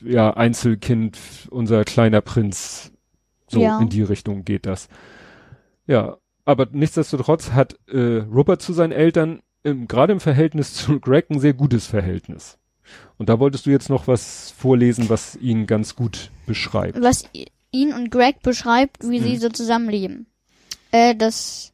[0.03, 1.17] ja, Einzelkind,
[1.51, 2.91] unser kleiner Prinz.
[3.47, 3.79] So Ja.
[3.79, 4.87] in die Richtung geht das.
[5.85, 11.29] Ja, aber nichtsdestotrotz hat äh, Rupert zu seinen Eltern im, gerade im Verhältnis zu Greg
[11.29, 12.57] ein sehr gutes Verhältnis.
[13.17, 17.01] Und da wolltest du jetzt noch was vorlesen, was ihn ganz gut beschreibt.
[17.01, 17.23] was
[17.73, 19.39] ihn und Greg beschreibt, wie sie Mhm.
[19.39, 20.27] so zusammenleben.
[20.91, 21.73] Äh, das,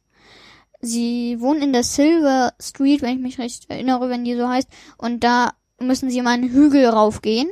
[0.80, 4.68] sie wohnen in der Silver Street, wenn ich mich recht erinnere, wenn die so heißt,
[4.98, 7.50] und da müssen sie mal einen Hügel raufgehen.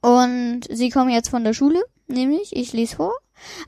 [0.00, 3.14] Und sie kommen jetzt von der Schule, nämlich, ich lese vor.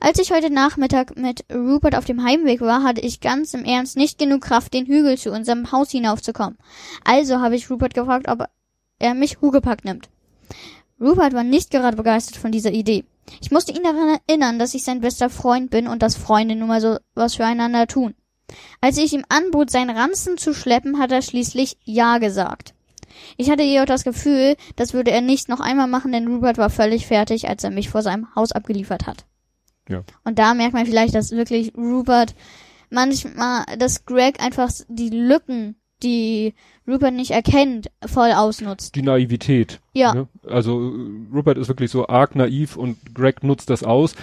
[0.01, 3.95] Als ich heute Nachmittag mit Rupert auf dem Heimweg war, hatte ich ganz im Ernst
[3.95, 6.57] nicht genug Kraft, den Hügel zu unserem Haus hinaufzukommen.
[7.05, 8.47] Also habe ich Rupert gefragt, ob
[8.99, 10.09] er mich Hugepack nimmt.
[10.99, 13.05] Rupert war nicht gerade begeistert von dieser Idee.
[13.41, 16.67] Ich musste ihn daran erinnern, dass ich sein bester Freund bin und dass Freunde nun
[16.67, 18.15] mal so was füreinander tun.
[18.81, 22.73] Als ich ihm anbot, seinen Ranzen zu schleppen, hat er schließlich Ja gesagt.
[23.37, 26.69] Ich hatte jedoch das Gefühl, das würde er nicht noch einmal machen, denn Rupert war
[26.69, 29.25] völlig fertig, als er mich vor seinem Haus abgeliefert hat.
[29.89, 30.03] Ja.
[30.23, 32.35] Und da merkt man vielleicht, dass wirklich Rupert
[32.89, 36.53] manchmal, dass Greg einfach die Lücken, die
[36.87, 38.95] Rupert nicht erkennt, voll ausnutzt.
[38.95, 39.79] Die Naivität.
[39.93, 40.15] Ja.
[40.15, 40.27] Ne?
[40.47, 44.15] Also äh, Rupert ist wirklich so arg naiv und Greg nutzt das aus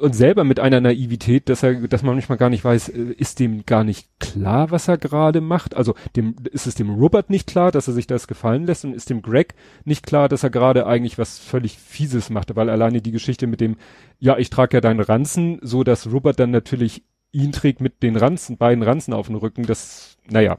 [0.00, 3.40] und selber mit einer Naivität, dass er, dass man manchmal gar nicht weiß, äh, ist
[3.40, 5.74] dem gar nicht klar, was er gerade macht.
[5.74, 8.94] Also dem ist es dem Rupert nicht klar, dass er sich das gefallen lässt und
[8.94, 13.00] ist dem Greg nicht klar, dass er gerade eigentlich was völlig Fieses macht, weil alleine
[13.00, 13.76] die Geschichte mit dem,
[14.18, 18.16] ja, ich trage ja deinen Ranzen, so dass Rupert dann natürlich ihn trägt mit den
[18.16, 20.58] Ranzen, beiden Ranzen auf dem Rücken, das, naja.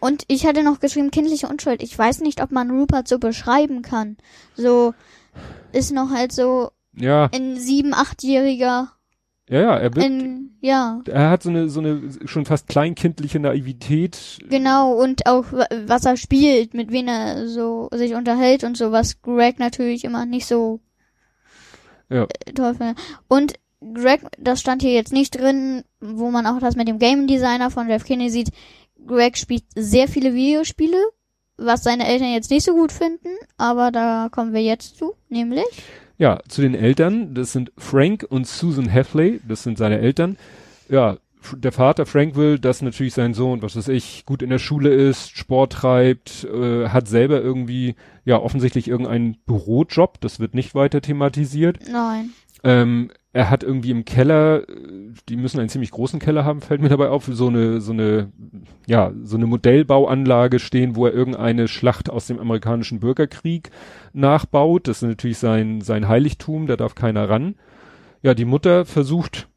[0.00, 1.82] Und ich hatte noch geschrieben, kindliche Unschuld.
[1.82, 4.16] Ich weiß nicht, ob man Rupert so beschreiben kann.
[4.54, 4.94] So
[5.72, 8.92] ist noch halt so Ja, ein sieben, achtjähriger,
[9.48, 13.38] ja, ja, er wird, in, ja, er hat so eine, so eine schon fast kleinkindliche
[13.38, 14.38] Naivität.
[14.48, 18.90] genau, und auch wa- was er spielt, mit wem er so sich unterhält und so,
[18.90, 20.80] was Greg natürlich immer nicht so
[22.08, 22.26] Ja.
[22.54, 22.98] toll findet.
[23.28, 23.54] Und
[23.94, 27.70] Greg, das stand hier jetzt nicht drin, wo man auch das mit dem Game Designer
[27.70, 28.50] von Jeff Kinney sieht.
[29.06, 30.98] Greg spielt sehr viele Videospiele,
[31.56, 35.64] was seine Eltern jetzt nicht so gut finden, aber da kommen wir jetzt zu, nämlich.
[36.18, 40.36] Ja, zu den Eltern, das sind Frank und Susan Heffley, das sind seine Eltern.
[40.88, 41.18] Ja,
[41.54, 44.92] der Vater Frank will, dass natürlich sein Sohn, was weiß ich, gut in der Schule
[44.92, 47.94] ist, Sport treibt, äh, hat selber irgendwie,
[48.24, 51.78] ja, offensichtlich irgendeinen Bürojob, das wird nicht weiter thematisiert.
[51.88, 52.30] Nein.
[52.64, 54.62] Ähm, er hat irgendwie im Keller,
[55.28, 58.32] die müssen einen ziemlich großen Keller haben, fällt mir dabei auf, so eine, so eine,
[58.86, 63.70] ja, so eine Modellbauanlage stehen, wo er irgendeine Schlacht aus dem amerikanischen Bürgerkrieg
[64.14, 64.88] nachbaut.
[64.88, 67.56] Das ist natürlich sein, sein Heiligtum, da darf keiner ran.
[68.22, 69.48] Ja, die Mutter versucht,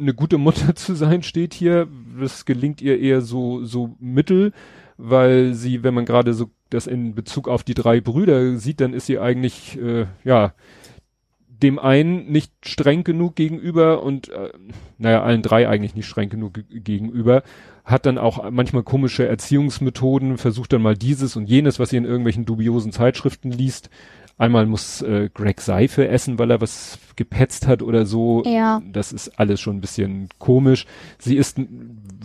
[0.00, 1.86] eine gute Mutter zu sein, steht hier.
[2.20, 4.52] Das gelingt ihr eher so, so mittel,
[4.96, 8.94] weil sie, wenn man gerade so das in Bezug auf die drei Brüder sieht, dann
[8.94, 10.54] ist sie eigentlich, äh, ja,
[11.62, 14.50] dem einen nicht streng genug gegenüber und äh,
[14.98, 17.42] naja, allen drei eigentlich nicht streng genug ge gegenüber,
[17.84, 22.04] hat dann auch manchmal komische Erziehungsmethoden, versucht dann mal dieses und jenes, was ihr in
[22.04, 23.90] irgendwelchen dubiosen Zeitschriften liest.
[24.36, 28.44] Einmal muss äh, Greg Seife essen, weil er was gepetzt hat oder so.
[28.44, 28.80] Ja.
[28.92, 30.86] Das ist alles schon ein bisschen komisch.
[31.18, 31.58] Sie ist,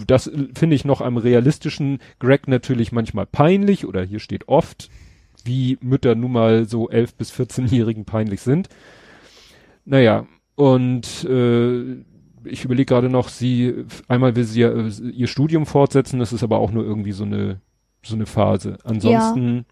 [0.05, 4.91] das finde ich noch am realistischen, Greg natürlich manchmal peinlich oder hier steht oft,
[5.43, 8.69] wie Mütter nun mal so elf bis 14-Jährigen peinlich sind.
[9.85, 12.03] Naja, und äh,
[12.45, 16.43] ich überlege gerade noch, sie, einmal will sie ja äh, ihr Studium fortsetzen, das ist
[16.43, 17.61] aber auch nur irgendwie so eine,
[18.03, 18.77] so eine Phase.
[18.83, 19.65] Ansonsten,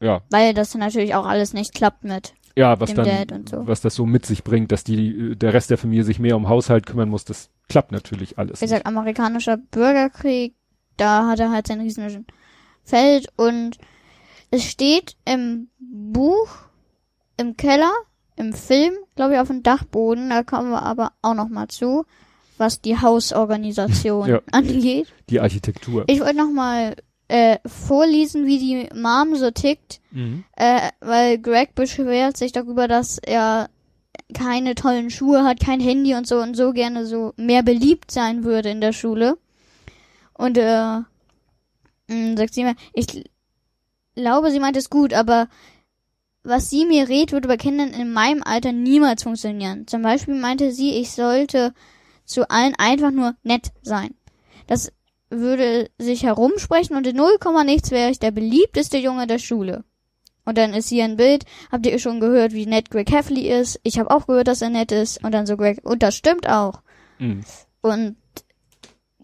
[0.00, 2.34] ja, Weil das natürlich auch alles nicht klappt mit.
[2.56, 3.66] ja, was Dem dann, so.
[3.66, 6.48] was das so mit sich bringt, dass die, der Rest der Familie sich mehr um
[6.48, 8.60] Haushalt kümmern muss, das klappt natürlich alles.
[8.60, 10.54] Wie gesagt, amerikanischer Bürgerkrieg,
[10.96, 12.26] da hat er halt sein riesen
[12.84, 13.78] Feld und
[14.50, 16.48] es steht im Buch
[17.36, 17.92] im Keller
[18.36, 20.30] im Film, glaube ich, auf dem Dachboden.
[20.30, 22.04] Da kommen wir aber auch noch mal zu,
[22.58, 24.40] was die Hausorganisation Ja.
[24.52, 25.08] angeht.
[25.30, 26.04] Die Architektur.
[26.06, 26.96] Ich wollte noch mal
[27.28, 30.44] äh, vorlesen, wie die Mom so tickt, Mhm.
[30.56, 33.70] äh, weil Greg beschwert sich darüber, dass er
[34.34, 38.44] keine tollen Schuhe hat, kein Handy und so und so gerne so mehr beliebt sein
[38.44, 39.38] würde in der Schule.
[40.34, 40.98] Und äh,
[42.08, 43.06] mh, sagt sie mir, ich
[44.14, 45.48] glaube, sie meint es gut, aber
[46.44, 49.86] was sie mir rät, würde bei Kindern in meinem Alter niemals funktionieren.
[49.86, 51.72] Zum Beispiel meinte sie, ich sollte
[52.24, 54.14] zu allen einfach nur nett sein.
[54.66, 54.92] Das
[55.30, 59.84] würde sich herumsprechen und in null Komma nichts wäre ich der beliebteste Junge der Schule.
[60.44, 63.78] Und dann ist hier ein Bild, habt ihr schon gehört, wie nett Greg Heffley ist?
[63.84, 65.22] Ich habe auch gehört, dass er nett ist.
[65.22, 66.82] Und dann so Greg, und das stimmt auch.
[67.18, 67.44] Mhm.
[67.80, 68.16] Und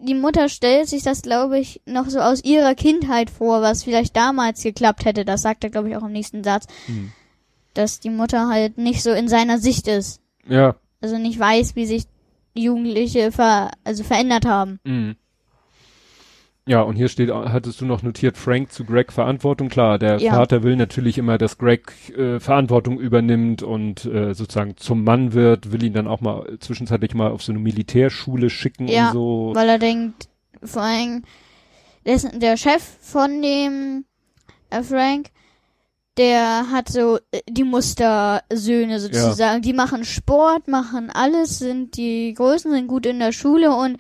[0.03, 4.17] die Mutter stellt sich das, glaube ich, noch so aus ihrer Kindheit vor, was vielleicht
[4.17, 5.25] damals geklappt hätte.
[5.25, 6.67] Das sagt er, glaube ich, auch im nächsten Satz.
[6.87, 7.13] Mhm.
[7.75, 10.21] Dass die Mutter halt nicht so in seiner Sicht ist.
[10.47, 10.77] Ja.
[11.01, 12.05] Also nicht weiß, wie sich
[12.55, 14.81] Jugendliche ver also verändert haben.
[14.85, 15.17] Mhm.
[16.69, 19.71] Ja, und hier steht, hattest du noch notiert, Frank zu Greg Verantwortung.
[19.71, 20.35] Klar, der Ja.
[20.35, 25.73] Vater will natürlich immer, dass Greg äh, Verantwortung übernimmt und äh, sozusagen zum Mann wird,
[25.73, 29.13] will ihn dann auch mal äh, zwischenzeitlich mal auf so eine Militärschule schicken Ja, und
[29.15, 29.53] so.
[29.55, 30.29] Weil er denkt,
[30.63, 31.23] vor allem,
[32.05, 34.05] der, Chef von dem
[34.69, 35.31] äh, Frank,
[36.19, 39.63] der hat so äh, die Mustersöhne sozusagen.
[39.63, 43.97] Die machen Sport, machen alles, sind die Größten, sind gut in der Schule und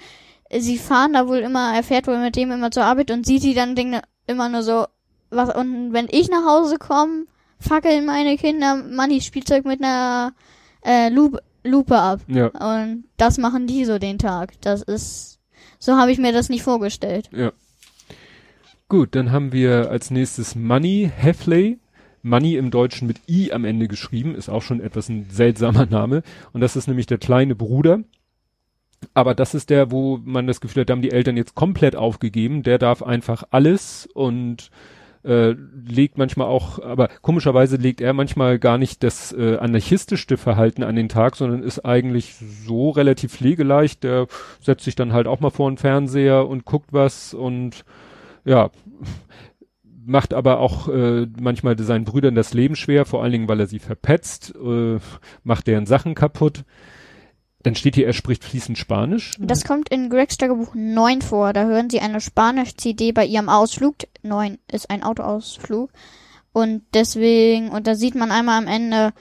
[0.56, 3.42] sie fahren da wohl immer, er fährt wohl mit dem immer zur Arbeit und sieht
[3.42, 4.86] die dann Dinge immer nur so,
[5.30, 7.26] was, und wenn ich nach Hause komme,
[7.60, 10.32] fackeln meine Kinder Mannis Spielzeug mit einer
[10.84, 12.20] äh, Lupe, Lupe ab.
[12.28, 14.52] Ja, Und das machen die so den Tag.
[14.60, 15.38] Das ist,
[15.78, 17.28] so habe ich mir das nicht vorgestellt.
[17.32, 17.52] ja.
[18.90, 21.78] Gut, dann haben wir als nächstes Money Heffley.
[22.22, 26.22] Money im Deutschen mit I am Ende geschrieben, ist auch schon etwas ein seltsamer Name.
[26.54, 28.00] Und das ist nämlich der kleine Bruder.
[29.14, 31.96] Aber das ist der, wo man das Gefühl hat, da haben die Eltern jetzt komplett
[31.96, 32.62] aufgegeben.
[32.62, 34.70] Der darf einfach alles und
[35.24, 35.54] äh,
[35.86, 40.96] legt manchmal auch, aber komischerweise legt er manchmal gar nicht das äh, anarchistischste Verhalten an
[40.96, 44.04] den Tag, sondern ist eigentlich so relativ pflegeleicht.
[44.04, 44.26] Der
[44.60, 47.84] setzt sich dann halt auch mal vor den Fernseher und guckt was und
[48.44, 48.70] ja,
[50.06, 53.66] macht aber auch äh, manchmal seinen Brüdern das Leben schwer, vor allen Dingen, weil er
[53.66, 54.98] sie verpetzt, äh,
[55.44, 56.64] macht deren Sachen kaputt.
[57.62, 59.34] Dann steht hier, er spricht fließend Spanisch.
[59.40, 61.52] Das kommt in Gregs Tagebuch 9 vor.
[61.52, 63.96] Da hören sie eine Spanisch-CD bei ihrem Ausflug.
[64.22, 65.90] 9 ist ein Autoausflug.
[66.52, 69.12] Und deswegen, und da sieht man einmal am Ende,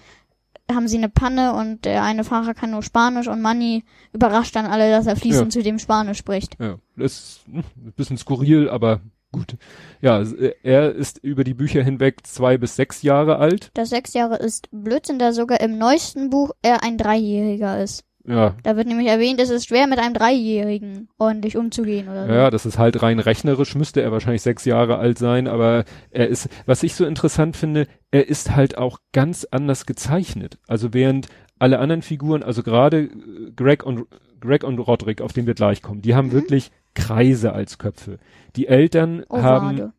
[0.71, 4.65] haben sie eine Panne und der eine Fahrer kann nur Spanisch und Manny überrascht dann
[4.65, 6.57] alle, dass er fließend zu dem Spanisch spricht.
[6.59, 9.55] Ja, das ist hm, ein bisschen skurril, aber gut.
[10.01, 10.23] Ja,
[10.63, 13.71] er ist über die Bücher hinweg zwei bis sechs Jahre alt.
[13.75, 18.03] Das sechs Jahre ist Blödsinn, da sogar im neuesten Buch er ein Dreijähriger ist.
[18.27, 22.33] Ja, Da wird nämlich erwähnt, es ist schwer mit einem Dreijährigen ordentlich umzugehen oder so.
[22.33, 26.27] Ja, das ist halt rein rechnerisch, müsste er wahrscheinlich sechs Jahre alt sein, aber er
[26.27, 30.59] ist, was ich so interessant finde, er ist halt auch ganz anders gezeichnet.
[30.67, 34.05] Also während alle anderen Figuren, also gerade äh, Greg und
[34.41, 36.33] Greg und Roderick, auf den wir gleich kommen, die haben Mhm.
[36.33, 38.19] wirklich Kreise als Köpfe.
[38.55, 39.93] Die Eltern haben, Ovale.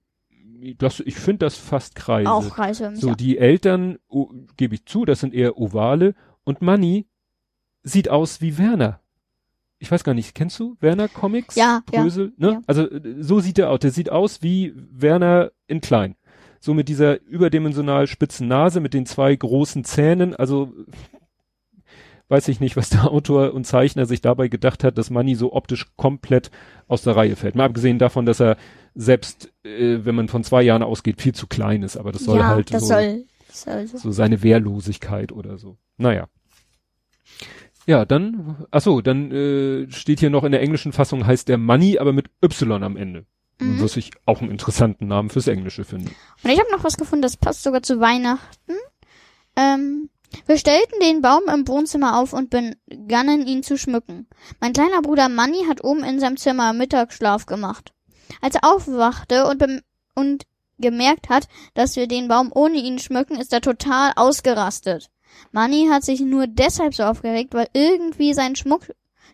[0.79, 2.31] das, ich finde das fast Kreise.
[2.31, 3.01] Auch kreisförmig.
[3.01, 3.15] So, ja.
[3.15, 6.15] die Eltern, oh, gebe ich zu, das sind eher Ovale
[6.45, 7.07] und Manny
[7.83, 9.01] sieht aus wie Werner.
[9.79, 11.55] Ich weiß gar nicht, kennst du Werner Comics?
[11.55, 12.53] Ja, ja, Brösel, ne?
[12.53, 12.63] ja.
[12.67, 13.81] Also äh, so sieht er aus.
[13.81, 16.17] Der sieht aus wie Werner in klein.
[16.61, 20.35] So mit dieser überdimensional spitzen Nase, mit den zwei großen Zähnen.
[20.35, 20.73] Also
[22.29, 25.53] weiß ich nicht, was der Autor und Zeichner sich dabei gedacht hat, dass Manny so
[25.53, 26.51] optisch komplett
[26.89, 27.55] aus der Reihe fällt.
[27.55, 28.57] Mal abgesehen davon, dass er
[28.97, 31.97] selbst, äh, wenn man von zwei Jahren ausgeht, viel zu klein ist.
[31.97, 33.99] Aber das soll ja, halt das so, soll, soll so.
[33.99, 35.79] so seine Wehrlosigkeit oder so.
[35.99, 36.29] Naja.
[37.89, 41.57] Ja, dann, ach so, dann äh, steht hier noch in der englischen Fassung heißt der
[41.57, 43.25] Money, aber mit Y am Ende.
[43.61, 43.83] Mhm.
[43.83, 46.13] Was ich auch einen interessanten Namen fürs Englische finde.
[46.45, 48.75] Und ich habe noch was gefunden, das passt sogar zu Weihnachten.
[49.57, 50.11] Ähm,
[50.45, 54.27] wir stellten den Baum im Wohnzimmer auf und begannen ihn zu schmücken.
[54.61, 57.95] Mein kleiner Bruder Manny hat oben in seinem Zimmer Mittagsschlaf gemacht.
[58.43, 59.65] Als er aufwachte und,
[60.15, 60.45] und
[60.77, 65.09] gemerkt hat, dass wir den Baum ohne ihn schmücken, ist er total ausgerastet.
[65.53, 68.83] Manny hat sich nur deshalb so aufgeregt, weil irgendwie sein Schmuck,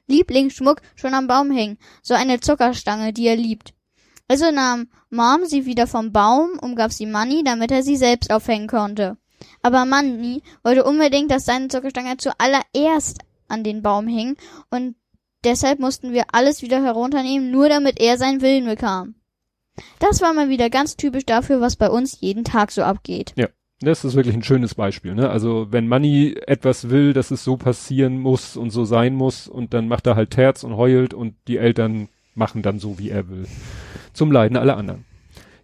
[0.06, 1.78] Lieblingsschmuck schon am Baum hing.
[2.02, 3.74] So eine Zuckerstange, die er liebt.
[4.28, 8.68] Also nahm Mom sie wieder vom Baum, umgab sie Manny, damit er sie selbst aufhängen
[8.68, 9.16] konnte.
[9.62, 14.36] Aber Manny wollte unbedingt, dass seine Zuckerstange zuallererst an den Baum hing
[14.70, 14.96] und
[15.44, 19.14] deshalb mussten wir alles wieder herunternehmen, nur damit er seinen Willen bekam.
[19.98, 23.32] Das war mal wieder ganz typisch dafür, was bei uns jeden Tag so abgeht.
[23.84, 25.30] Das ist wirklich ein schönes Beispiel, ne?
[25.30, 29.74] Also wenn Manny etwas will, dass es so passieren muss und so sein muss und
[29.74, 33.28] dann macht er halt Terz und heult und die Eltern machen dann so, wie er
[33.28, 33.46] will.
[34.12, 35.04] Zum Leiden aller anderen.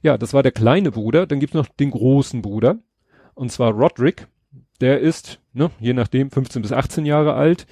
[0.03, 1.27] Ja, das war der kleine Bruder.
[1.27, 2.79] Dann gibt's noch den großen Bruder.
[3.35, 4.27] Und zwar Roderick.
[4.81, 7.67] Der ist, ne, je nachdem, 15 bis 18 Jahre alt.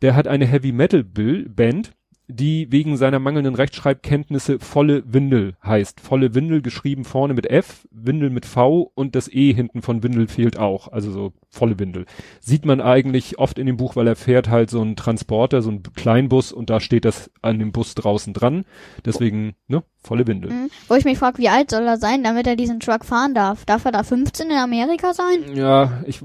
[0.00, 1.92] Der hat eine Heavy Metal Band
[2.28, 6.00] die wegen seiner mangelnden Rechtschreibkenntnisse volle Windel heißt.
[6.00, 10.28] Volle Windel geschrieben vorne mit F, Windel mit V und das E hinten von Windel
[10.28, 10.88] fehlt auch.
[10.92, 12.04] Also so volle Windel.
[12.40, 15.70] Sieht man eigentlich oft in dem Buch, weil er fährt halt so einen Transporter, so
[15.70, 18.66] einen Kleinbus und da steht das an dem Bus draußen dran.
[19.06, 20.50] Deswegen, ne, volle Windel.
[20.50, 20.70] Mhm.
[20.86, 23.64] Wo ich mich frage, wie alt soll er sein, damit er diesen Truck fahren darf?
[23.64, 25.54] Darf er da 15 in Amerika sein?
[25.54, 26.20] Ja, ich,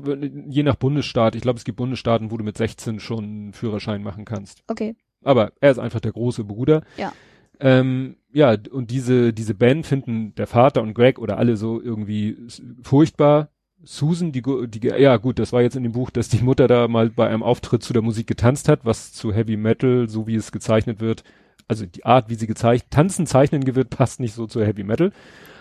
[0.50, 1.36] je nach Bundesstaat.
[1.36, 4.64] Ich glaube, es gibt Bundesstaaten, wo du mit 16 schon einen Führerschein machen kannst.
[4.68, 4.96] Okay.
[5.24, 6.84] Aber er ist einfach der große Bruder.
[6.98, 7.14] Ja.
[7.60, 12.38] Ähm, ja, und diese, diese Band finden der Vater und Greg oder alle so irgendwie
[12.82, 13.50] furchtbar.
[13.86, 16.88] Susan, die, die, ja gut, das war jetzt in dem Buch, dass die Mutter da
[16.88, 20.36] mal bei einem Auftritt zu der Musik getanzt hat, was zu Heavy Metal, so wie
[20.36, 21.24] es gezeichnet wird,
[21.68, 25.12] also die Art, wie sie gezeichnet, tanzen, zeichnen wird, passt nicht so zu Heavy Metal.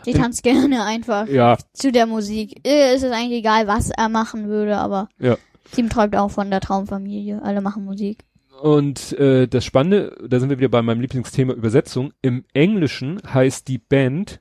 [0.06, 1.56] Die tanzt gerne einfach ja.
[1.72, 2.66] zu der Musik.
[2.66, 5.36] Äh, es ist eigentlich egal, was er machen würde, aber ja.
[5.72, 7.40] sie träumt auch von der Traumfamilie.
[7.42, 8.24] Alle machen Musik.
[8.62, 12.12] Und äh, das Spannende, da sind wir wieder bei meinem Lieblingsthema Übersetzung.
[12.22, 14.40] Im Englischen heißt die Band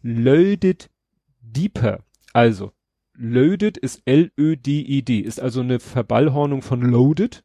[0.00, 0.88] Loaded
[1.40, 2.04] Deeper.
[2.32, 2.70] Also
[3.14, 7.42] Loaded ist L-Ö-D-I-D, ist also eine Verballhornung von Loaded.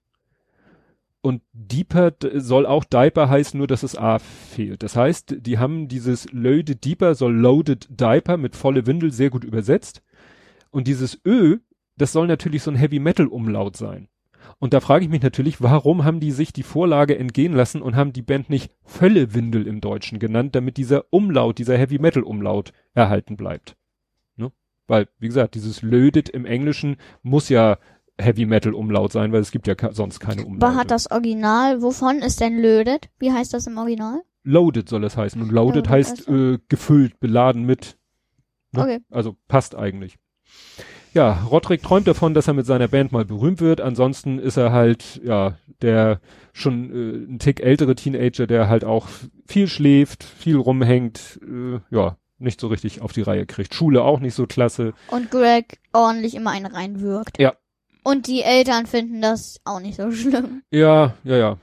[1.22, 4.84] Und Deeper soll auch Diaper heißen, nur dass das A fehlt.
[4.84, 9.44] Das heißt, die haben dieses Loaded Deeper soll Loaded Diaper mit volle Windel sehr gut
[9.44, 10.04] übersetzt.
[10.70, 11.58] Und dieses Ö,
[11.98, 14.10] das soll natürlich so ein Heavy Metal Umlaut sein.
[14.60, 17.96] Und da frage ich mich natürlich, warum haben die sich die Vorlage entgehen lassen und
[17.96, 22.74] haben die Band nicht Völlewindel im Deutschen genannt, damit dieser Umlaut, dieser Heavy Metal Umlaut
[22.94, 23.76] erhalten bleibt.
[24.36, 24.52] Ne?
[24.88, 27.78] Weil, wie gesagt, dieses Lödet im Englischen muss ja
[28.18, 30.66] Heavy Metal Umlaut sein, weil es gibt ja sonst keine Umlaute.
[30.66, 33.10] Aber hat das Original, wovon ist denn Lödet?
[33.20, 34.22] Wie heißt das im Original?
[34.44, 35.42] Loaded soll es heißen.
[35.42, 36.54] Und loaded, loaded heißt also.
[36.54, 37.98] äh, gefüllt, beladen mit.
[38.72, 38.82] Ne?
[38.82, 39.00] Okay.
[39.10, 40.18] Also passt eigentlich
[41.14, 43.82] ja, Roderick träumt davon, dass er mit seiner Band mal berühmt wird.
[43.82, 46.20] Ansonsten ist er halt, ja, der
[46.54, 49.08] schon äh, ein Tick ältere Teenager, der halt auch
[49.48, 53.74] viel schläft, viel rumhängt, äh, ja, nicht so richtig auf die Reihe kriegt.
[53.74, 54.94] Schule auch nicht so klasse.
[55.08, 57.40] Und Greg ordentlich immer einen reinwirkt.
[57.40, 57.54] Ja.
[58.04, 60.64] Und die Eltern finden das auch nicht so schlimm.
[60.72, 61.58] Ja, ja, ja.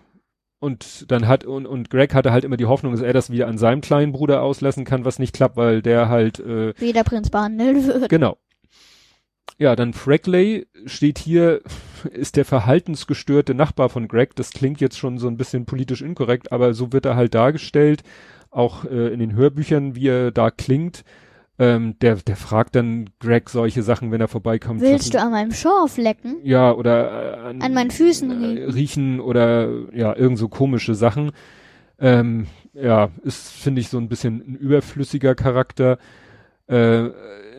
[0.59, 3.49] Und dann hat, und, und Greg hatte halt immer die Hoffnung, dass er das wieder
[3.49, 7.05] an seinem kleinen Bruder auslassen kann, was nicht klappt, weil der halt, äh, Wie der
[7.05, 8.09] Prinz behandelt wird.
[8.11, 8.37] Genau.
[9.61, 11.61] Ja, dann Frackley steht hier,
[12.13, 14.35] ist der verhaltensgestörte Nachbar von Greg.
[14.35, 18.03] Das klingt jetzt schon so ein bisschen politisch inkorrekt, aber so wird er halt dargestellt,
[18.51, 21.05] auch äh, in den Hörbüchern, wie er da klingt.
[21.59, 24.81] Ähm, der, der fragt dann Greg solche Sachen, wenn er vorbeikommt.
[24.81, 26.39] Willst du an meinem Schorf lecken?
[26.43, 31.33] Ja, oder äh, an, an, meinen Füßen äh, riechen oder ja, irgend so komische Sachen.
[31.99, 35.99] Ähm, ja, ist, finde ich, so ein bisschen ein überflüssiger Charakter.
[36.67, 37.11] Äh,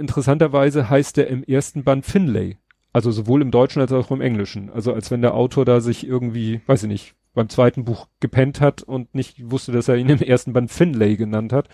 [0.01, 2.57] interessanterweise heißt er im ersten Band Finlay.
[2.93, 4.69] Also sowohl im Deutschen als auch im Englischen.
[4.69, 8.59] Also als wenn der Autor da sich irgendwie, weiß ich nicht, beim zweiten Buch gepennt
[8.59, 11.69] hat und nicht wusste, dass er ihn im ersten Band Finlay genannt hat.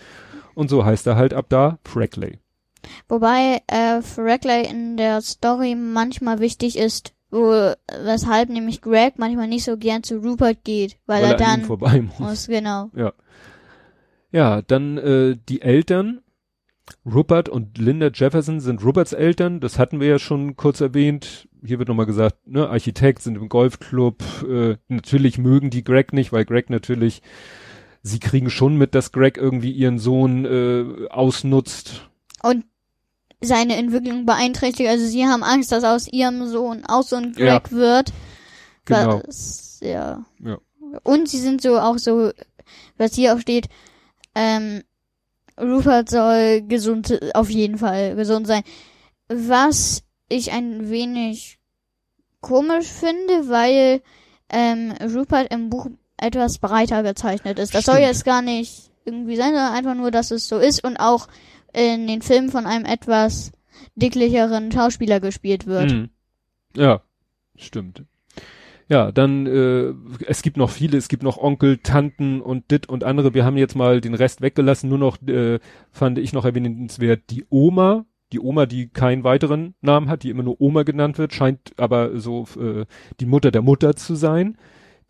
[0.54, 2.38] Und so heißt er halt ab da Frackley.
[3.08, 7.72] Wobei äh, Frackley in der Story manchmal wichtig ist, wo,
[8.04, 11.62] weshalb nämlich Greg manchmal nicht so gern zu Rupert geht, weil, weil er, er dann
[11.62, 12.18] vorbei muss.
[12.18, 12.46] muss.
[12.46, 12.90] Genau.
[12.94, 13.12] Ja.
[14.30, 16.20] Ja, dann äh, die Eltern
[17.06, 21.48] Rupert und Linda Jefferson sind Ruperts Eltern, das hatten wir ja schon kurz erwähnt.
[21.64, 24.22] Hier wird nochmal gesagt, ne, Architekt sind im Golfclub.
[24.48, 27.22] Äh, natürlich mögen die Greg nicht, weil Greg natürlich,
[28.02, 32.08] sie kriegen schon mit, dass Greg irgendwie ihren Sohn äh, ausnutzt.
[32.42, 32.64] Und
[33.40, 34.88] seine Entwicklung beeinträchtigt.
[34.88, 37.70] Also sie haben Angst, dass aus ihrem Sohn auch so ein Greg ja.
[37.70, 38.12] wird.
[38.84, 39.22] Genau.
[39.26, 40.24] Was, ja.
[40.40, 40.58] ja.
[41.02, 42.32] Und sie sind so auch so,
[42.96, 43.68] was hier auch steht,
[44.34, 44.82] ähm,
[45.60, 48.62] Rupert soll gesund, auf jeden Fall gesund sein.
[49.28, 51.58] Was ich ein wenig
[52.40, 54.02] komisch finde, weil
[54.50, 57.74] ähm, Rupert im Buch etwas breiter gezeichnet ist.
[57.74, 57.96] Das Stimmt.
[57.96, 61.28] soll jetzt gar nicht irgendwie sein, sondern einfach nur, dass es so ist und auch
[61.72, 63.52] in den Filmen von einem etwas
[63.94, 65.92] dicklicheren Schauspieler gespielt wird.
[65.92, 66.10] Mhm.
[66.76, 67.02] Ja,
[67.56, 68.02] stimmt.
[68.88, 69.92] Ja, dann, äh,
[70.26, 73.34] es gibt noch viele, es gibt noch Onkel, Tanten und dit und andere.
[73.34, 75.58] Wir haben jetzt mal den Rest weggelassen, nur noch, äh,
[75.90, 80.42] fand ich noch erwähnenswert, die Oma, die Oma, die keinen weiteren Namen hat, die immer
[80.42, 82.86] nur Oma genannt wird, scheint aber so äh,
[83.20, 84.56] die Mutter der Mutter zu sein.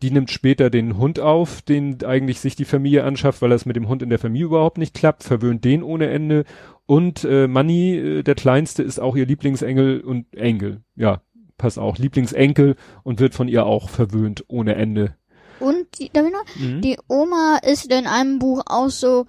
[0.01, 3.75] Die nimmt später den Hund auf, den eigentlich sich die Familie anschafft, weil das mit
[3.75, 6.45] dem Hund in der Familie überhaupt nicht klappt, verwöhnt den ohne Ende.
[6.85, 10.81] Und äh, Manny, äh, der Kleinste, ist auch ihr Lieblingsengel und Engel.
[10.95, 11.21] Ja,
[11.59, 11.99] passt auch.
[11.99, 15.15] Lieblingsenkel und wird von ihr auch verwöhnt ohne Ende.
[15.59, 16.45] Und die, darf ich noch?
[16.55, 16.81] Mhm.
[16.81, 19.27] Die Oma ist in einem Buch auch so,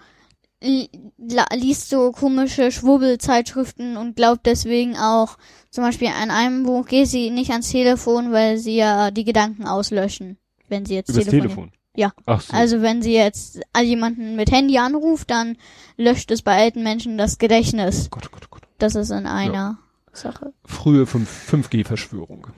[0.63, 5.37] liest so komische Schwurbelzeitschriften und glaubt deswegen auch,
[5.71, 9.67] zum Beispiel in einem Buch geht sie nicht ans Telefon, weil sie ja die Gedanken
[9.67, 11.27] auslöschen, wenn sie jetzt Übers.
[11.27, 11.73] Telefon.
[11.97, 12.13] Ja.
[12.27, 12.53] Ach so.
[12.53, 15.57] Also wenn sie jetzt jemanden mit Handy anruft, dann
[15.97, 18.09] löscht es bei alten Menschen das Gedächtnis.
[18.11, 18.63] Gott, Gott, Gott.
[18.79, 19.79] Das ist in einer
[20.13, 20.53] Sache.
[20.65, 22.49] frühe 5, 5G-Verschwörung.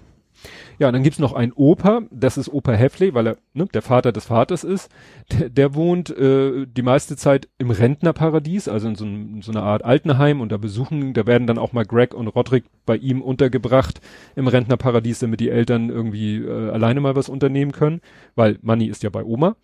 [0.79, 3.83] Ja, und dann gibt's noch einen Opa, das ist Opa Heffley, weil er ne, der
[3.83, 4.91] Vater des Vaters ist.
[5.31, 9.63] Der, der wohnt äh, die meiste Zeit im Rentnerparadies, also in so, einem, so einer
[9.63, 13.23] Art Altenheim und da besuchen, da werden dann auch mal Greg und Roderick bei ihm
[13.23, 14.01] untergebracht
[14.35, 18.01] im Rentnerparadies, damit die Eltern irgendwie äh, alleine mal was unternehmen können,
[18.35, 19.57] weil Manny ist ja bei Oma.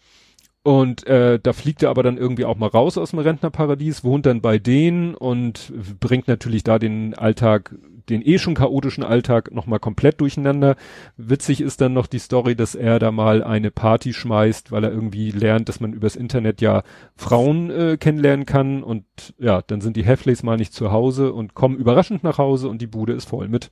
[0.68, 4.26] Und äh, da fliegt er aber dann irgendwie auch mal raus aus dem Rentnerparadies, wohnt
[4.26, 7.74] dann bei denen und bringt natürlich da den Alltag,
[8.10, 10.76] den eh schon chaotischen Alltag nochmal komplett durcheinander.
[11.16, 14.92] Witzig ist dann noch die Story, dass er da mal eine Party schmeißt, weil er
[14.92, 16.82] irgendwie lernt, dass man übers Internet ja
[17.16, 19.06] Frauen äh, kennenlernen kann und
[19.38, 22.82] ja, dann sind die Heffleys mal nicht zu Hause und kommen überraschend nach Hause und
[22.82, 23.70] die Bude ist voll mit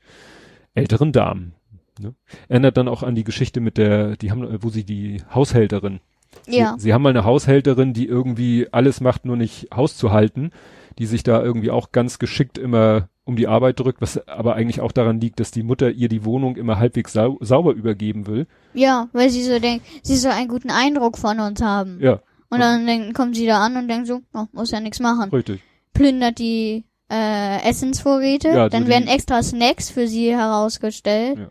[0.74, 1.52] älteren Damen.
[2.00, 2.14] Ne?
[2.48, 6.00] Erinnert dann auch an die Geschichte mit der, die haben, wo sie die Haushälterin
[6.46, 6.74] Ja.
[6.76, 10.50] Sie, sie haben mal eine Haushälterin, die irgendwie alles macht, nur nicht Haus zu halten,
[10.98, 14.80] die sich da irgendwie auch ganz geschickt immer um die Arbeit drückt, was aber eigentlich
[14.80, 18.46] auch daran liegt, dass die Mutter ihr die Wohnung immer halbwegs sau sauber übergeben will.
[18.72, 21.98] Ja, weil sie so denkt, sie soll einen guten Eindruck von uns haben.
[22.00, 22.20] Ja,
[22.50, 25.30] Und dann denk, kommt sie da an und denkt so, oh, muss ja nichts machen.
[25.30, 25.60] richtig.
[25.92, 31.38] Plündert die äh, Essensvorräte, Ja, dann werden extra Snacks für sie herausgestellt.
[31.38, 31.48] Ja.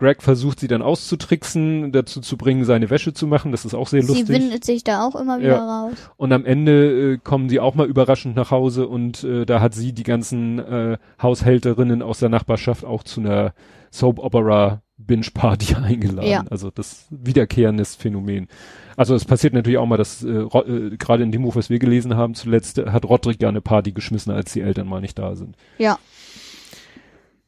[0.00, 3.52] Greg versucht sie dann auszutricksen, dazu zu bringen, seine Wäsche zu machen.
[3.52, 4.28] Das ist auch sehr Sie lustig.
[4.28, 5.92] windet sich da auch immer wieder raus.
[6.16, 9.74] Und am Ende äh, kommen sie auch mal überraschend nach Hause und äh, da hat
[9.74, 13.52] sie die ganzen äh, Haushälterinnen aus der Nachbarschaft auch zu einer
[13.90, 16.30] Soap Opera Binge Party eingeladen.
[16.30, 16.44] Ja.
[16.50, 18.48] Also das wiederkehrendes Phänomen.
[18.96, 21.78] Also es passiert natürlich auch mal, dass äh, äh, gerade in dem Buch, was wir
[21.78, 25.36] gelesen haben, zuletzt hat Roderick ja eine Party geschmissen, als die Eltern mal nicht da
[25.36, 25.56] sind.
[25.78, 25.98] Ja.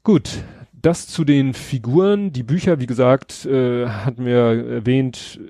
[0.04, 0.42] Gut,
[0.82, 2.32] das zu den Figuren.
[2.32, 5.40] Die Bücher, wie gesagt, äh, hatten wir erwähnt,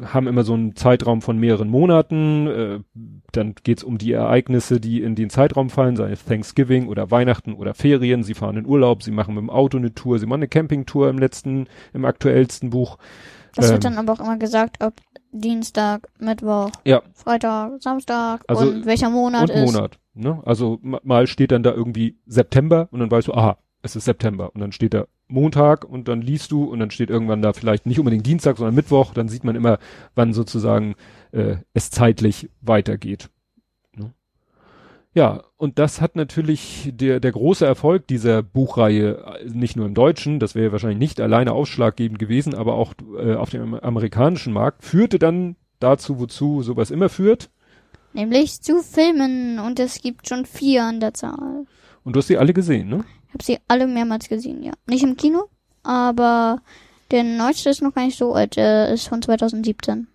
[0.00, 2.46] äh, haben immer so einen Zeitraum von mehreren Monaten.
[2.46, 2.78] Äh,
[3.32, 7.52] dann geht's um die Ereignisse, die in den Zeitraum fallen, sei es Thanksgiving oder Weihnachten
[7.54, 8.22] oder Ferien.
[8.22, 11.10] Sie fahren in Urlaub, sie machen mit dem Auto eine Tour, sie machen eine Campingtour
[11.10, 12.96] im letzten, im aktuellsten Buch.
[13.54, 14.94] Das Ähm, wird dann aber auch immer gesagt, ob
[15.32, 19.72] Dienstag, Mittwoch, Ja, Freitag, Samstag Also- und welcher Monat und ist.
[19.74, 19.98] Monat.
[20.14, 20.40] Ne?
[20.46, 24.04] Also ma- mal steht dann da irgendwie September und dann weißt du, aha, es ist
[24.04, 24.50] September.
[24.54, 27.86] Und dann steht da Montag und dann liest du und dann steht irgendwann da vielleicht
[27.86, 29.14] nicht unbedingt Dienstag, sondern Mittwoch.
[29.14, 29.78] Dann sieht man immer,
[30.14, 30.94] wann sozusagen
[31.32, 33.30] äh, es zeitlich weitergeht.
[33.94, 34.12] Ne?
[35.14, 39.94] Ja, und das hat natürlich der, der große Erfolg dieser Buchreihe, äh, nicht nur im
[39.94, 44.84] Deutschen, das wäre wahrscheinlich nicht alleine ausschlaggebend gewesen, aber auch äh, auf dem amerikanischen Markt,
[44.84, 47.50] führte dann dazu, wozu sowas immer führt.
[48.12, 51.66] Nämlich zu Filmen und es gibt schon vier an der Zahl.
[52.06, 53.04] Und du hast die alle gesehen, ne?
[53.26, 54.72] Ich habe sie alle mehrmals gesehen, ja.
[54.86, 55.48] Nicht im Kino,
[55.82, 56.62] aber
[57.10, 60.06] der neueste ist noch gar nicht so alt, der ist von 2017.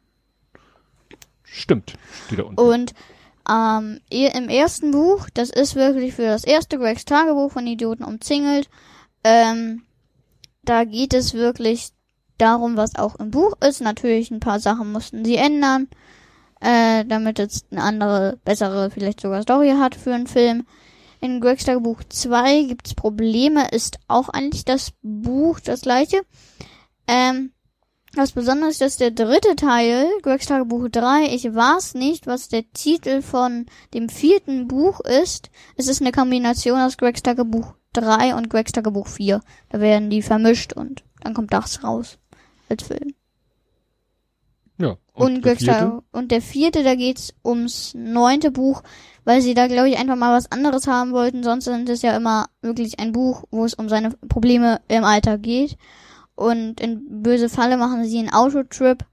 [1.44, 1.94] Stimmt,
[2.28, 2.60] steht da unten.
[2.62, 2.94] Und
[3.50, 8.04] ähm, ihr- im ersten Buch, das ist wirklich für das erste Gregs Tagebuch von Idioten
[8.06, 8.70] umzingelt,
[9.24, 9.84] ähm,
[10.64, 11.90] da geht es wirklich
[12.38, 13.82] darum, was auch im Buch ist.
[13.82, 15.90] Natürlich ein paar Sachen mussten sie ändern,
[16.62, 20.66] äh, damit es eine andere, bessere, vielleicht sogar Story hat für einen Film.
[21.22, 26.22] In Gregs Tagebuch 2 gibt es Probleme, ist auch eigentlich das Buch das gleiche.
[27.08, 27.52] Ähm,
[28.16, 32.70] was besonders ist, dass der dritte Teil, Gregs Tagebuch 3, ich weiß nicht, was der
[32.74, 35.50] Titel von dem vierten Buch ist.
[35.78, 39.42] Es ist eine Kombination aus Gregs Tagebuch 3 und Gregs Tagebuch 4.
[39.70, 42.18] Da werden die vermischt und dann kommt das raus
[42.68, 43.14] als Film.
[44.78, 44.98] ja.
[45.14, 46.04] Und, der Gregs vierte?
[46.12, 48.82] Und der vierte, da geht's ums neunte Buch,
[49.24, 51.44] weil sie da, glaube ich, einfach mal was anderes haben wollten.
[51.44, 55.44] Sonst sind es ja immer wirklich ein Buch, wo es um seine Probleme im Alltag
[55.44, 55.78] geht.
[56.36, 59.06] Und in Böse Falle machen sie einen Autotrip.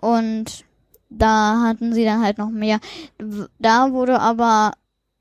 [0.00, 0.64] Und
[1.10, 2.80] da hatten sie dann halt noch mehr.
[3.58, 4.72] Da wurde aber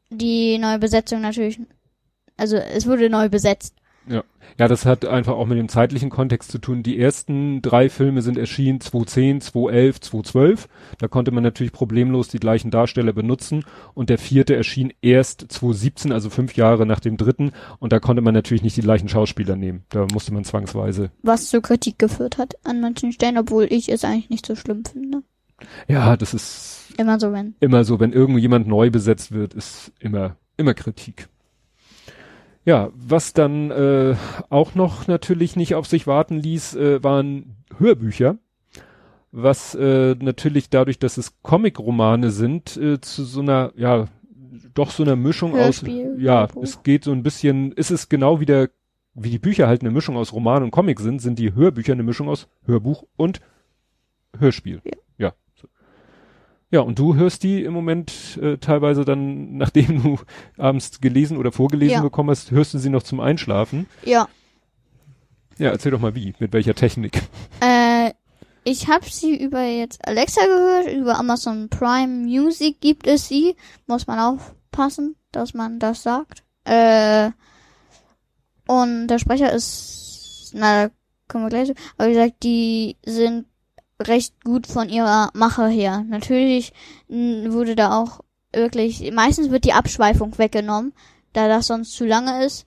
[0.10, 1.60] die neue Besetzung natürlich,
[2.38, 3.74] also es wurde neu besetzt.
[4.10, 4.24] Ja.
[4.60, 6.82] Ja, das hat einfach auch mit dem zeitlichen Kontext zu tun.
[6.82, 10.70] Die ersten drei Filme sind erschienen 2010, 2011, 2012.
[10.98, 13.66] Da konnte man natürlich problemlos die gleichen Darsteller benutzen.
[13.94, 17.52] Und der vierte erschien erst 2017, also fünf Jahre nach dem dritten.
[17.78, 19.84] Und da konnte man natürlich nicht die gleichen Schauspieler nehmen.
[19.90, 21.12] Da musste man zwangsweise.
[21.22, 24.84] Was zur Kritik geführt hat an manchen Stellen, obwohl ich es eigentlich nicht so schlimm
[24.86, 25.22] finde.
[25.88, 27.56] Ja, das ist Immer so, wenn.
[27.60, 31.28] immer so, wenn irgendjemand neu besetzt wird, ist immer, immer Kritik.
[32.68, 34.18] Ja, was dann äh,
[34.50, 38.40] auch noch natürlich nicht auf sich warten ließ, äh, waren Hörbücher.
[39.32, 44.10] Was äh, natürlich dadurch, dass es Comic-Romane sind, äh, zu so einer, ja,
[44.74, 46.64] doch so einer Mischung Hörspiel, aus, ja, Hörbuch.
[46.64, 48.70] es geht so ein bisschen, ist es genau wie der,
[49.14, 52.04] wie die Bücher halt eine Mischung aus Roman und Comic sind, sind die Hörbücher eine
[52.04, 53.40] Mischung aus Hörbuch und
[54.38, 54.82] Hörspiel.
[54.84, 54.92] Ja.
[56.70, 56.82] Ja.
[56.82, 60.20] und du hörst die im Moment äh, teilweise dann, nachdem du
[60.58, 62.02] abends gelesen oder vorgelesen Ja.
[62.02, 63.88] bekommen hast, hörst du sie noch zum Einschlafen.
[64.04, 64.28] Ja.
[65.58, 67.22] Ja, erzähl doch mal wie, mit welcher Technik.
[67.62, 68.12] Äh,
[68.64, 73.56] ich habe sie über jetzt Alexa gehört, über Amazon Prime Music gibt es sie.
[73.88, 76.44] Muss man aufpassen, dass man das sagt.
[76.66, 77.32] Äh,
[78.68, 80.94] und der Sprecher ist, na, da
[81.30, 81.74] kommen wir gleich zu.
[81.98, 83.46] Aber wie gesagt, die sind
[84.02, 86.06] recht gut von ihrer Mache her.
[86.08, 86.74] Natürlich
[87.08, 88.22] wurde da auch
[88.54, 90.94] wirklich, meistens wird die Abschweifung weggenommen,
[91.34, 92.66] da das sonst zu lange ist.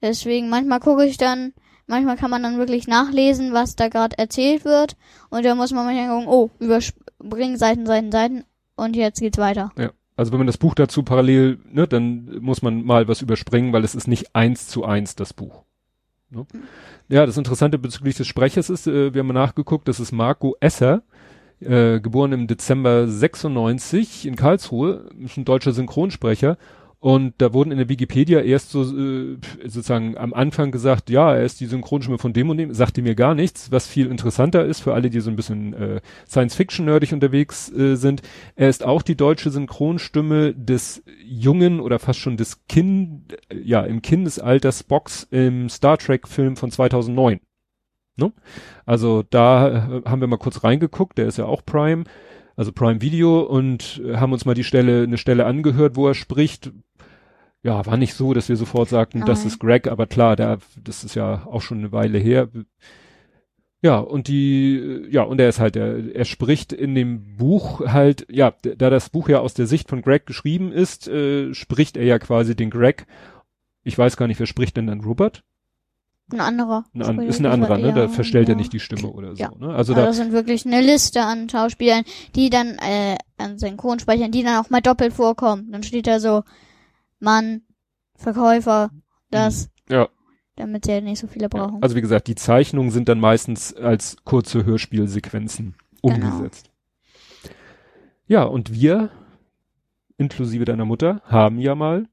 [0.00, 1.52] Deswegen manchmal gucke ich dann,
[1.86, 4.96] manchmal kann man dann wirklich nachlesen, was da gerade erzählt wird.
[5.30, 8.44] Und da muss man manchmal gucken, oh, überspringen Seiten, Seiten, Seiten.
[8.74, 9.70] Und jetzt geht's weiter.
[9.78, 9.90] Ja.
[10.14, 13.82] Also wenn man das Buch dazu parallel, ne, dann muss man mal was überspringen, weil
[13.82, 15.64] es ist nicht eins zu eins das Buch.
[16.32, 16.46] Ne?
[17.08, 21.02] Ja, das Interessante bezüglich des Sprechers ist, äh, wir haben nachgeguckt, das ist Marco Esser,
[21.60, 26.56] äh, geboren im Dezember 96 in Karlsruhe, ist ein deutscher Synchronsprecher.
[27.02, 31.42] Und da wurden in der Wikipedia erst so äh, sozusagen am Anfang gesagt, ja, er
[31.42, 34.78] ist die Synchronstimme von dem und dem, sagte mir gar nichts, was viel interessanter ist
[34.78, 38.22] für alle, die so ein bisschen äh, Science-Fiction-nerdig unterwegs äh, sind.
[38.54, 44.00] Er ist auch die deutsche Synchronstimme des jungen oder fast schon des Kind, ja, im
[44.00, 47.40] Kindesalter Spocks im Star Trek-Film von 2009.
[48.16, 48.32] Ne?
[48.86, 52.04] Also da äh, haben wir mal kurz reingeguckt, der ist ja auch Prime,
[52.56, 56.14] also Prime Video und äh, haben uns mal die Stelle, eine Stelle angehört, wo er
[56.14, 56.70] spricht.
[57.62, 59.48] Ja, war nicht so, dass wir sofort sagten, das Nein.
[59.48, 62.48] ist Greg, aber klar, der, das ist ja auch schon eine Weile her.
[63.82, 68.26] Ja, und die, ja, und er ist halt, er, er spricht in dem Buch halt,
[68.30, 72.04] ja, da das Buch ja aus der Sicht von Greg geschrieben ist, äh, spricht er
[72.04, 73.06] ja quasi den Greg.
[73.84, 75.42] Ich weiß gar nicht, wer spricht denn dann Robert?
[76.32, 76.84] Ein anderer.
[76.94, 77.92] Ein an, ist ein das anderer, ne?
[77.92, 78.58] Da verstellt er ja.
[78.58, 79.50] nicht die Stimme oder so, Ja.
[79.50, 79.66] ne?
[79.66, 82.04] Also Also da, das sind wirklich eine Liste an Schauspielern,
[82.36, 85.70] die dann, äh, an Synchronsprechern, die dann auch mal doppelt vorkommen.
[85.72, 86.44] Dann steht da so,
[87.22, 87.62] Mann,
[88.16, 88.90] Verkäufer,
[89.30, 90.08] das, ja.
[90.56, 91.82] damit sie halt nicht so viele Ja, brauchen.
[91.82, 96.14] also wie gesagt, die Zeichnungen sind dann meistens als kurze Hörspielsequenzen Genau.
[96.16, 96.70] umgesetzt.
[98.26, 99.10] Ja, und wir,
[100.16, 102.08] inklusive deiner Mutter, haben ja mal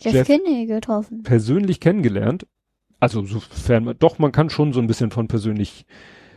[0.00, 1.22] Jeff, Jeff- Kinney getroffen.
[1.22, 2.46] persönlich kennengelernt.
[3.00, 5.86] Also sofern man, doch, man kann schon so ein bisschen von persönlich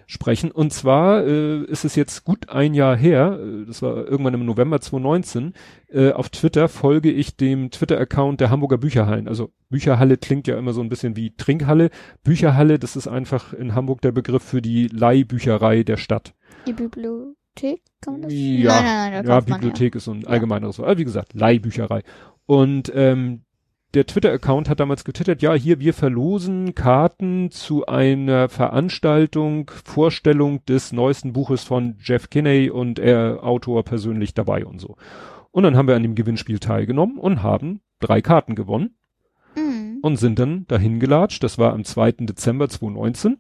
[0.08, 0.51] sprechen.
[0.51, 4.45] Und zwar äh, ist es jetzt gut ein Jahr her, äh, das war irgendwann im
[4.45, 5.53] November 2019,
[5.89, 9.28] äh, auf Twitter folge ich dem Twitter-Account der Hamburger Bücherhallen.
[9.28, 11.89] Also Bücherhalle klingt ja immer so ein bisschen wie Trinkhalle.
[12.24, 16.34] Bücherhalle, das ist einfach in Hamburg der Begriff für die Leihbücherei der Stadt.
[16.68, 18.34] Die Bibliothek, kann man das?
[18.34, 20.89] Ja, nein, nein, nein, da ja, Bibliothek ist so ein allgemeineres Wort.
[20.89, 22.03] Aber wie gesagt, Leihbücherei.
[22.45, 23.44] Und ähm,
[23.95, 30.91] der Twitter-Account hat damals getwittert, ja, hier, wir verlosen Karten zu einer Veranstaltung, Vorstellung des
[30.91, 34.97] neuesten Buches von Jeff Kinney und er Autor persönlich dabei und so.
[35.51, 38.95] Und dann haben wir an dem Gewinnspiel teilgenommen und haben drei Karten gewonnen.
[39.55, 39.99] Mhm.
[40.01, 41.43] und sind dann dahin gelatscht.
[41.43, 42.11] Das war am 2.
[42.19, 43.37] Dezember 2019.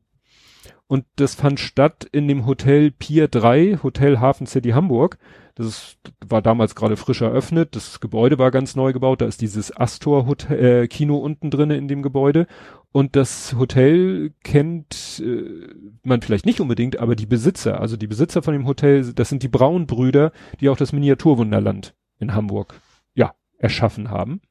[0.87, 5.17] Und das fand statt in dem Hotel Pier 3, Hotel Hafen City Hamburg.
[5.55, 5.97] Das ist,
[6.27, 7.77] war damals gerade frisch eröffnet.
[7.77, 9.21] Das Gebäude war ganz neu gebaut.
[9.21, 12.45] Da ist dieses Astor Hotel, äh, Kino unten drinne in dem Gebäude.
[12.91, 15.67] Und das Hotel kennt äh,
[16.03, 19.43] man vielleicht nicht unbedingt, aber die Besitzer, also die Besitzer von dem Hotel, das sind
[19.43, 22.79] die Braunbrüder, die auch das Miniaturwunderland in Hamburg,
[23.13, 24.41] ja, erschaffen haben.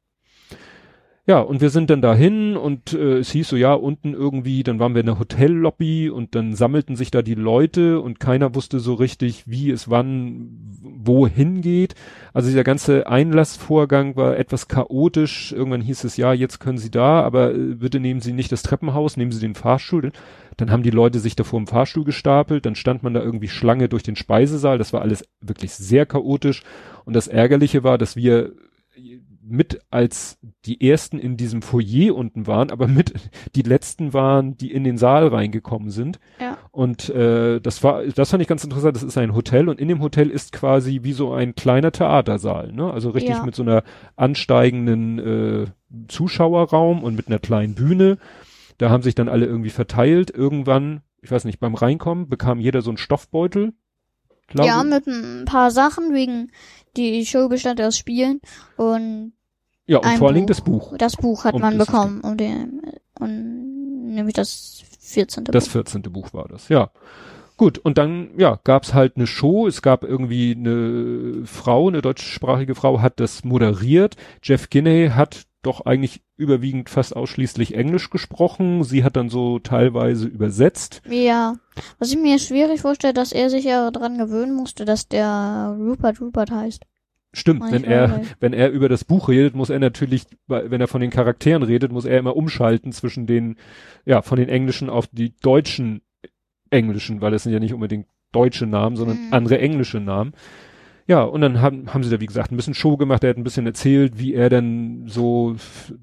[1.26, 4.78] Ja, und wir sind dann dahin und äh, es hieß so, ja, unten irgendwie, dann
[4.78, 8.78] waren wir in der Hotellobby und dann sammelten sich da die Leute und keiner wusste
[8.78, 10.50] so richtig, wie es wann
[10.82, 11.94] wohin geht.
[12.34, 15.52] Also dieser ganze Einlassvorgang war etwas chaotisch.
[15.52, 18.62] Irgendwann hieß es, ja, jetzt können Sie da, aber äh, bitte nehmen Sie nicht das
[18.62, 20.12] Treppenhaus, nehmen Sie den Fahrstuhl.
[20.58, 23.48] Dann haben die Leute sich da vor dem Fahrstuhl gestapelt, dann stand man da irgendwie
[23.48, 24.76] Schlange durch den Speisesaal.
[24.76, 26.64] Das war alles wirklich sehr chaotisch.
[27.06, 28.52] Und das Ärgerliche war, dass wir
[29.46, 33.12] mit als die ersten in diesem Foyer unten waren, aber mit
[33.54, 36.18] die letzten waren, die in den Saal reingekommen sind.
[36.40, 36.56] Ja.
[36.70, 38.96] Und äh, das war, das fand ich ganz interessant.
[38.96, 42.72] Das ist ein Hotel und in dem Hotel ist quasi wie so ein kleiner Theatersaal,
[42.72, 42.90] ne?
[42.90, 43.44] Also richtig Ja.
[43.44, 43.84] mit so einer
[44.16, 45.66] ansteigenden äh,
[46.08, 48.18] Zuschauerraum und mit einer kleinen Bühne.
[48.78, 50.30] Da haben sich dann alle irgendwie verteilt.
[50.30, 53.74] Irgendwann, ich weiß nicht, beim Reinkommen bekam jeder so einen Stoffbeutel.
[54.48, 56.50] Glaube, Ja, mit ein paar Sachen wegen
[56.96, 58.40] die Show bestand aus Spielen
[58.76, 59.32] und
[59.86, 60.96] ja und vor allen Dingen das Buch.
[60.96, 62.82] das Buch hat Um man bekommen und, den,
[63.18, 65.44] und nämlich das 14.
[65.44, 65.72] Das Buch.
[65.72, 66.02] 14.
[66.02, 66.90] Buch war das, ja.
[67.56, 69.68] Gut, und dann, ja, gab's halt eine Show.
[69.68, 74.16] Es gab irgendwie eine Frau, eine deutschsprachige Frau, hat das moderiert.
[74.42, 78.84] Jeff Kinney hat doch eigentlich überwiegend fast ausschließlich Englisch gesprochen.
[78.84, 81.02] Sie hat dann so teilweise übersetzt.
[81.08, 81.54] Ja,
[81.98, 86.20] was ich mir schwierig vorstelle, dass er sich ja dran gewöhnen musste, dass der Rupert
[86.20, 86.84] Rupert heißt.
[87.32, 90.86] Stimmt, wenn er, weil- wenn er über das Buch redet, muss er natürlich, wenn er
[90.86, 93.56] von den Charakteren redet, muss er immer umschalten zwischen den,
[94.04, 96.02] ja, von den englischen auf die deutschen
[96.70, 99.32] englischen, weil es sind ja nicht unbedingt deutsche Namen, sondern Mhm.
[99.32, 100.32] andere englische Namen.
[101.06, 103.22] Ja, und dann haben, haben sie da, wie gesagt, ein bisschen Show gemacht.
[103.24, 105.56] Er hat ein bisschen erzählt, wie er dann so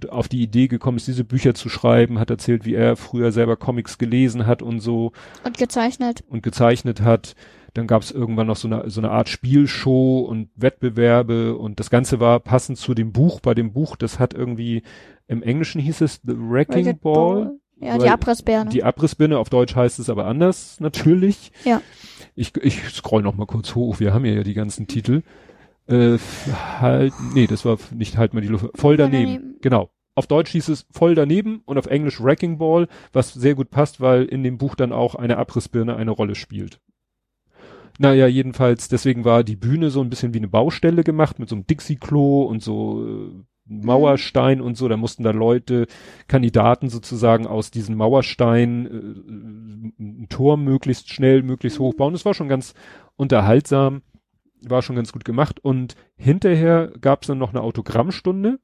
[0.09, 3.57] auf die Idee gekommen ist, diese Bücher zu schreiben, hat erzählt, wie er früher selber
[3.57, 5.11] Comics gelesen hat und so
[5.43, 6.23] Und gezeichnet.
[6.27, 7.35] und gezeichnet hat.
[7.73, 11.89] Dann gab es irgendwann noch so eine, so eine Art Spielshow und Wettbewerbe und das
[11.89, 13.39] Ganze war passend zu dem Buch.
[13.39, 14.83] Bei dem Buch, das hat irgendwie,
[15.27, 17.53] im Englischen hieß es The Wrecking Racket Ball.
[17.81, 18.69] Ja, die Abrissbirne.
[18.69, 21.51] Die Abrissbirne, auf Deutsch heißt es aber anders, natürlich.
[21.65, 21.81] Ja.
[22.35, 25.23] Ich, ich scroll noch mal kurz hoch, wir haben ja, ja die ganzen Titel.
[25.87, 26.17] Äh,
[26.79, 28.67] halt, nee, das war nicht halt mal die Luft.
[28.75, 29.33] Voll daneben.
[29.33, 29.55] daneben.
[29.61, 29.89] Genau.
[30.13, 34.01] Auf Deutsch hieß es voll daneben und auf Englisch Wrecking Ball, was sehr gut passt,
[34.01, 36.79] weil in dem Buch dann auch eine Abrissbirne eine Rolle spielt.
[37.97, 41.55] Naja, jedenfalls, deswegen war die Bühne so ein bisschen wie eine Baustelle gemacht mit so
[41.55, 44.87] einem Dixie-Klo und so äh, Mauerstein und so.
[44.87, 45.87] Da mussten da Leute,
[46.27, 52.13] Kandidaten sozusagen aus diesem Mauerstein äh, ein Tor möglichst schnell, möglichst hoch bauen.
[52.13, 52.73] Das war schon ganz
[53.15, 54.01] unterhaltsam,
[54.61, 55.59] war schon ganz gut gemacht.
[55.59, 58.59] Und hinterher gab es dann noch eine Autogrammstunde.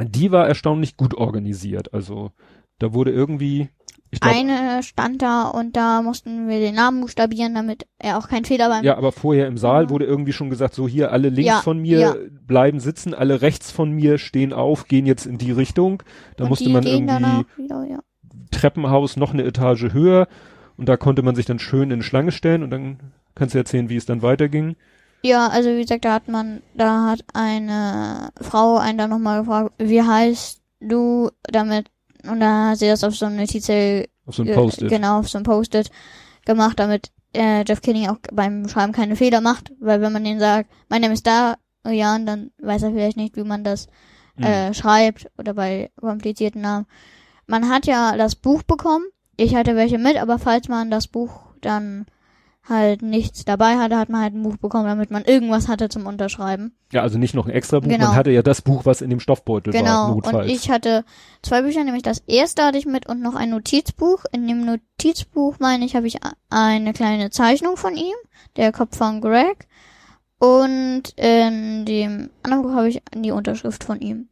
[0.00, 1.94] Die war erstaunlich gut organisiert.
[1.94, 2.32] Also
[2.78, 3.68] da wurde irgendwie,
[4.10, 8.28] ich glaube, Eine stand da und da mussten wir den Namen buchstabieren, damit er auch
[8.28, 9.90] keinen Fehler beim Ja, aber vorher im Saal Ja.
[9.90, 12.14] wurde irgendwie schon gesagt, so hier alle links Ja, von mir ja.
[12.46, 16.02] bleiben sitzen, alle rechts von mir stehen auf, gehen jetzt in die Richtung.
[16.36, 18.02] Da und musste man irgendwie wieder.
[18.50, 20.26] Treppenhaus noch eine Etage höher
[20.76, 22.98] und da konnte man sich dann schön in eine Schlange stellen und dann
[23.34, 24.76] kannst du erzählen, wie es dann weiterging.
[25.22, 29.72] Ja, also wie gesagt, da hat man, da hat eine Frau einen dann nochmal gefragt,
[29.78, 31.90] wie heißt du damit,
[32.28, 34.88] und da hat sie das auf so eine Notizel, Auf so ein Post-it.
[34.88, 35.90] genau, auf so ein Post-it
[36.44, 40.38] gemacht, damit äh, Jeff Kinney auch beim Schreiben keine Fehler macht, weil wenn man den
[40.40, 41.56] sagt, mein Name ist da,
[41.86, 43.86] Jan, dann weiß er vielleicht nicht, wie man das
[44.36, 44.44] Mhm.
[44.44, 46.86] äh, schreibt oder bei komplizierten Namen.
[47.48, 49.04] Man hat ja das Buch bekommen.
[49.36, 52.06] Ich hatte welche mit, aber falls man das Buch dann
[52.68, 56.06] halt nichts dabei hatte, hat man halt ein Buch bekommen, damit man irgendwas hatte zum
[56.06, 56.74] Unterschreiben.
[56.92, 58.06] Ja, also nicht noch ein extra Buch, Genau.
[58.08, 60.14] man hatte ja das Buch, was in dem Stoffbeutel war, genau.
[60.14, 60.46] notfalls.
[60.46, 61.04] Und ich hatte
[61.42, 64.24] zwei Bücher, nämlich das erste hatte ich mit und noch ein Notizbuch.
[64.32, 66.18] In dem Notizbuch, meine ich, habe ich
[66.50, 68.14] eine kleine Zeichnung von ihm,
[68.56, 69.66] der Kopf von Greg.
[70.38, 74.28] Und in dem anderen Buch habe ich die Unterschrift von ihm.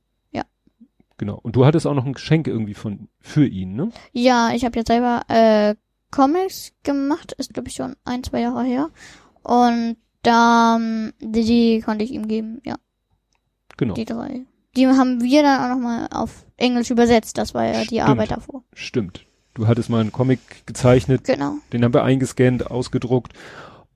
[1.18, 1.38] genau.
[1.42, 3.88] Und du hattest auch noch ein Geschenk irgendwie von für ihn, ne?
[4.12, 5.74] Ja, ich habe jetzt selber äh,
[6.16, 8.88] Comics gemacht, ist glaube ich schon ein, zwei Jahre her.
[9.42, 12.76] Und da, ähm, die, die konnte ich ihm geben, ja,
[13.76, 13.94] Genau.
[13.94, 14.42] die drei.
[14.76, 18.02] Die haben wir dann auch nochmal auf Englisch übersetzt, das war ja die Stimmt.
[18.08, 18.64] Arbeit davor.
[18.74, 19.26] Stimmt.
[19.54, 23.32] Du hattest mal einen Comic gezeichnet, Genau, den haben wir eingescannt, ausgedruckt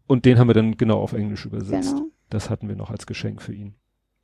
[0.06, 1.92] und den haben wir dann genau auf Englisch übersetzt.
[1.94, 2.06] genau.
[2.30, 3.74] Das hatten wir noch als Geschenk für ihn.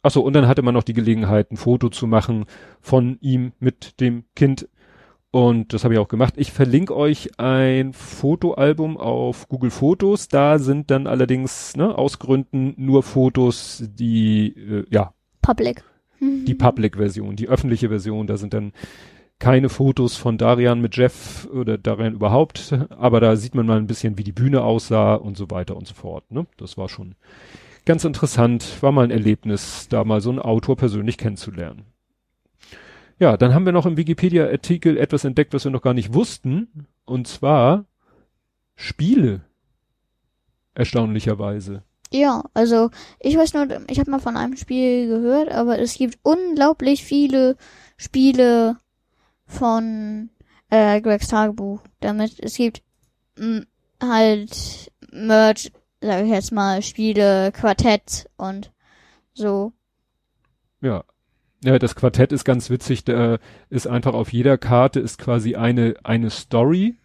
[0.03, 2.45] Ach so, und dann hatte man noch die Gelegenheit, ein Foto zu machen
[2.81, 4.69] von ihm mit dem Kind.
[5.37, 6.33] Und das habe ich auch gemacht.
[6.39, 10.29] Ich verlinke euch ein Fotoalbum auf Google Fotos.
[10.29, 15.13] Da sind dann allerdings ne, aus Gründen nur Fotos, die äh, ja
[15.43, 15.85] Public.
[16.21, 18.27] die Public-Version, die öffentliche Version.
[18.27, 18.73] Da sind dann
[19.39, 23.87] keine Fotos von Darian mit Jeff oder Darian überhaupt, aber da sieht man mal ein
[23.87, 26.33] bisschen, wie die Bühne aussah und so weiter und so fort.
[26.33, 26.47] Ne?
[26.57, 27.15] Das war schon
[27.85, 31.83] ganz interessant, war mal ein Erlebnis, da mal so einen Autor persönlich kennenzulernen.
[33.19, 36.87] Ja, dann haben wir noch im Wikipedia-Artikel etwas entdeckt, was wir noch gar nicht wussten,
[37.05, 37.87] und zwar
[38.75, 39.41] Spiele.
[40.75, 41.83] Erstaunlicherweise.
[42.11, 46.19] Ja, also ich weiß nur, ich habe mal von einem Spiel gehört, aber es gibt
[46.23, 47.57] unglaublich viele
[47.97, 48.77] Spiele
[49.47, 50.31] von
[50.71, 51.81] äh, Gregs Tagebuch.
[52.01, 52.83] Damit es gibt
[53.39, 53.67] m,
[54.01, 58.71] halt Merch, sage ich jetzt mal, Spiele, Quartett und
[59.33, 59.73] so.
[60.83, 61.03] Ja,
[61.65, 63.39] Ja, das Quartett ist ganz witzig, da
[63.71, 66.97] ist einfach auf jeder Karte ist quasi eine, eine Story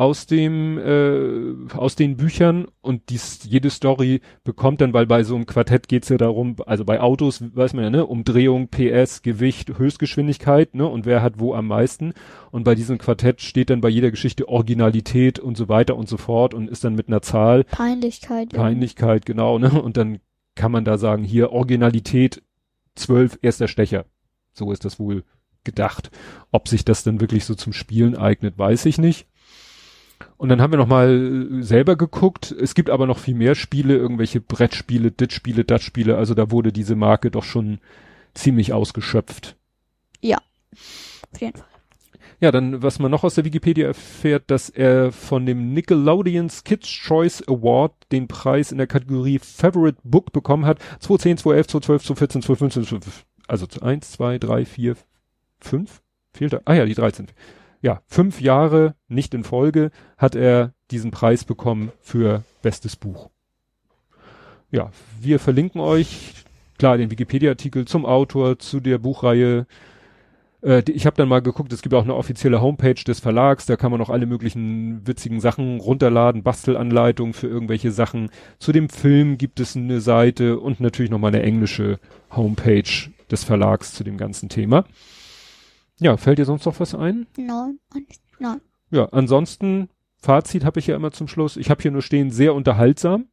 [0.00, 5.34] aus dem, äh, aus den Büchern und dies, jede Story bekommt dann, weil bei so
[5.34, 9.76] einem Quartett geht's ja darum, also bei Autos weiß man ja, ne, Umdrehung, PS, Gewicht,
[9.76, 12.14] Höchstgeschwindigkeit, ne, und wer hat wo am meisten.
[12.50, 16.16] Und bei diesem Quartett steht dann bei jeder Geschichte Originalität und so weiter und so
[16.16, 17.64] fort und ist dann mit einer Zahl.
[17.64, 18.50] Peinlichkeit.
[18.54, 19.34] Peinlichkeit, ja.
[19.34, 20.20] genau, ne, und dann
[20.54, 22.42] kann man da sagen, hier Originalität
[22.96, 24.06] 12, erster Stecher.
[24.52, 25.24] So ist das wohl
[25.64, 26.10] gedacht.
[26.50, 29.26] Ob sich das dann wirklich so zum Spielen eignet, weiß ich nicht.
[30.36, 32.50] Und dann haben wir noch mal äh, selber geguckt.
[32.50, 36.16] Es gibt aber noch viel mehr Spiele, irgendwelche Brettspiele, Dit-Spiele, Dat-Spiele.
[36.16, 37.78] Also da wurde diese Marke doch schon
[38.34, 39.56] ziemlich ausgeschöpft.
[40.20, 40.38] Ja,
[41.32, 41.69] auf jeden Fall.
[42.40, 46.88] Ja, dann, was man noch aus der Wikipedia erfährt, dass er von dem Nickelodeon's Kids
[46.88, 50.78] Choice Award den Preis in der Kategorie Favorite Book bekommen hat.
[51.00, 54.96] 2010, 2011, 2012, 2014, 2015, 2015 also 1, 2, 3, 4,
[55.58, 56.02] 5?
[56.32, 56.60] Fehlt da?
[56.64, 57.26] Ah ja, die 13
[57.82, 63.30] ja, fünf Jahre, nicht in Folge, hat er diesen Preis bekommen für bestes Buch.
[64.70, 66.44] Ja, wir verlinken euch,
[66.78, 69.66] klar, den Wikipedia-Artikel zum Autor, zu der Buchreihe.
[70.62, 73.76] Äh, ich habe dann mal geguckt, es gibt auch eine offizielle Homepage des Verlags, da
[73.76, 78.30] kann man auch alle möglichen witzigen Sachen runterladen, Bastelanleitungen für irgendwelche Sachen.
[78.58, 81.98] Zu dem Film gibt es eine Seite und natürlich nochmal eine englische
[82.34, 84.84] Homepage des Verlags zu dem ganzen Thema.
[85.98, 87.26] Ja, fällt dir sonst noch was ein?
[87.36, 87.78] Nein,
[88.38, 88.60] nein.
[88.90, 91.56] Ja, ansonsten, Fazit habe ich ja immer zum Schluss.
[91.56, 93.26] Ich habe hier nur stehen, sehr unterhaltsam.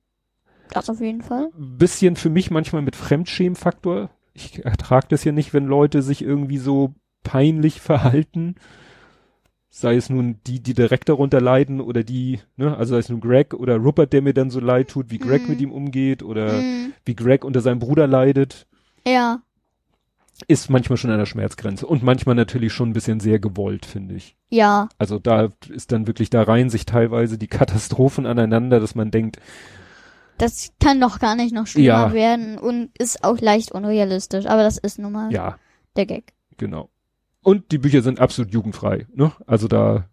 [0.69, 1.49] Das auf jeden Fall.
[1.55, 4.09] Bisschen für mich manchmal mit Fremdschämfaktor.
[4.33, 6.93] Ich ertrage das ja nicht, wenn Leute sich irgendwie so
[7.27, 8.55] peinlich verhalten.
[9.69, 13.19] Sei es nun die, die direkt darunter leiden oder die, ne, also sei es nun
[13.19, 15.51] Greg oder Rupert, der mir dann so leid tut, wie Greg mm.
[15.51, 16.93] mit ihm umgeht oder mm.
[17.05, 18.65] wie Greg unter seinem Bruder leidet.
[19.05, 19.41] Ja
[20.47, 24.15] ist manchmal schon an der Schmerzgrenze und manchmal natürlich schon ein bisschen sehr gewollt, finde
[24.15, 24.35] ich.
[24.49, 24.89] Ja.
[24.99, 29.39] Also da ist dann wirklich, da reihen sich teilweise die Katastrophen aneinander, dass man denkt,
[30.37, 32.13] das kann doch gar nicht noch schlimmer ja.
[32.13, 35.57] werden und ist auch leicht unrealistisch, aber das ist nun mal ja.
[35.95, 36.33] der Gag.
[36.57, 36.89] Genau.
[37.43, 39.31] Und die Bücher sind absolut jugendfrei, ne?
[39.45, 40.05] Also da,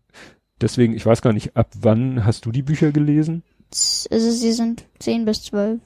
[0.61, 3.43] deswegen, ich weiß gar nicht, ab wann hast du die Bücher gelesen?
[3.70, 5.81] Also sie sind zehn bis zwölf.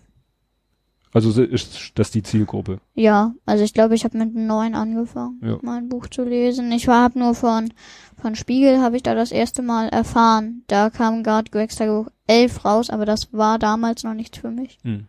[1.12, 2.80] Also ist das die Zielgruppe?
[2.94, 5.58] Ja, also ich glaube, ich habe mit neun angefangen, ja.
[5.62, 6.70] mein Buch zu lesen.
[6.70, 7.72] Ich war hab nur von
[8.20, 10.64] von Spiegel habe ich da das erste Mal erfahren.
[10.66, 14.78] Da kam gerade Gregs Tagebuch elf raus, aber das war damals noch nichts für mich.
[14.82, 15.06] Hm.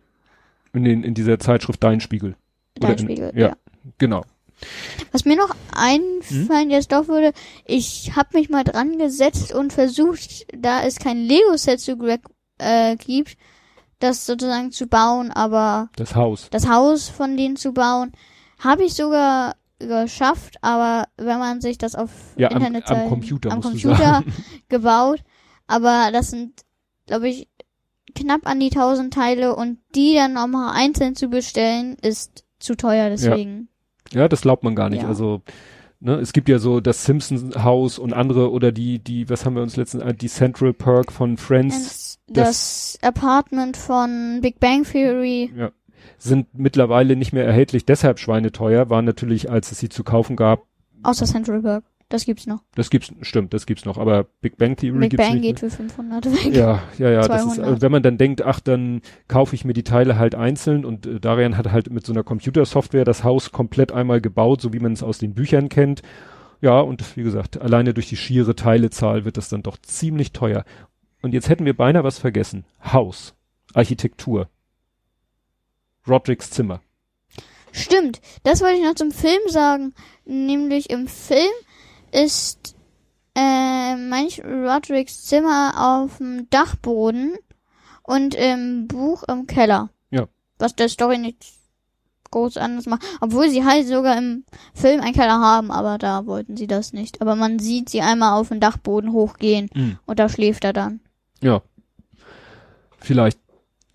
[0.72, 2.36] In, den, in dieser Zeitschrift Dein Spiegel.
[2.76, 3.56] Dein Spiegel, ja, ja.
[3.98, 4.24] Genau.
[5.12, 6.70] Was mir noch einfallen hm?
[6.70, 7.32] jetzt doch würde,
[7.64, 12.20] ich habe mich mal dran gesetzt und versucht, da es kein Lego-Set zu Greg
[12.58, 13.36] äh, gibt,
[13.98, 16.48] das sozusagen zu bauen, aber das Haus.
[16.50, 18.12] Das Haus von denen zu bauen,
[18.58, 23.50] habe ich sogar geschafft, aber wenn man sich das auf ja, Internet am, am Computer,
[23.50, 24.22] am Computer
[24.68, 25.20] gebaut,
[25.66, 26.60] aber das sind,
[27.06, 27.48] glaube ich,
[28.14, 33.08] knapp an die tausend Teile und die dann nochmal einzeln zu bestellen, ist zu teuer,
[33.08, 33.60] deswegen.
[33.60, 33.66] Ja,
[34.12, 35.02] ja das glaubt man gar nicht.
[35.02, 35.08] Ja.
[35.08, 35.42] Also
[36.02, 39.54] Ne, es gibt ja so das Simpsons Haus und andere oder die, die, was haben
[39.54, 42.18] wir uns letztens, die Central Perk von Friends.
[42.26, 45.52] Das, das Apartment von Big Bang Theory.
[45.54, 45.72] Ja.
[46.16, 50.62] Sind mittlerweile nicht mehr erhältlich, deshalb schweineteuer, waren natürlich, als es sie zu kaufen gab.
[51.02, 51.84] Außer Central Perk.
[52.10, 52.64] Das gibt's noch.
[52.74, 53.96] Das gibt's, stimmt, das gibt's noch.
[53.96, 55.42] Aber Big Bang Theory Big gibt's Bang nicht.
[55.42, 56.56] geht für 500 weg.
[56.56, 57.26] Ja, ja, ja.
[57.26, 60.34] Das ist, also wenn man dann denkt, ach, dann kaufe ich mir die Teile halt
[60.34, 64.60] einzeln und äh, Darian hat halt mit so einer Computersoftware das Haus komplett einmal gebaut,
[64.60, 66.02] so wie man es aus den Büchern kennt.
[66.60, 70.64] Ja, und wie gesagt, alleine durch die schiere Teilezahl wird das dann doch ziemlich teuer.
[71.22, 72.64] Und jetzt hätten wir beinahe was vergessen.
[72.82, 73.34] Haus.
[73.72, 74.48] Architektur.
[76.08, 76.80] Rodricks Zimmer.
[77.72, 79.94] Stimmt, das wollte ich noch zum Film sagen.
[80.24, 81.52] Nämlich im Film
[82.12, 82.74] ist
[83.34, 87.34] äh, manch Rodricks Zimmer auf dem Dachboden
[88.02, 89.90] und im Buch im Keller.
[90.10, 90.26] Ja.
[90.58, 91.44] Was der Story nicht
[92.30, 93.02] groß anders macht.
[93.20, 94.44] Obwohl sie halt sogar im
[94.74, 97.20] Film einen Keller haben, aber da wollten sie das nicht.
[97.20, 99.98] Aber man sieht sie einmal auf den Dachboden hochgehen mhm.
[100.06, 101.00] und da schläft er dann.
[101.40, 101.62] Ja.
[102.98, 103.38] Vielleicht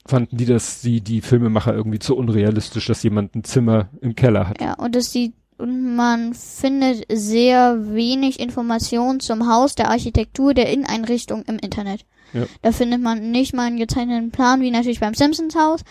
[0.07, 4.49] fanden die das, die, die Filmemacher irgendwie zu unrealistisch, dass jemand ein Zimmer im Keller
[4.49, 4.61] hat.
[4.61, 10.71] Ja, und das sieht und man findet sehr wenig Informationen zum Haus, der Architektur, der
[10.71, 12.05] Inneneinrichtung im Internet.
[12.33, 12.45] Ja.
[12.61, 15.81] Da findet man nicht mal einen gezeichneten Plan, wie natürlich beim Simpsons Haus.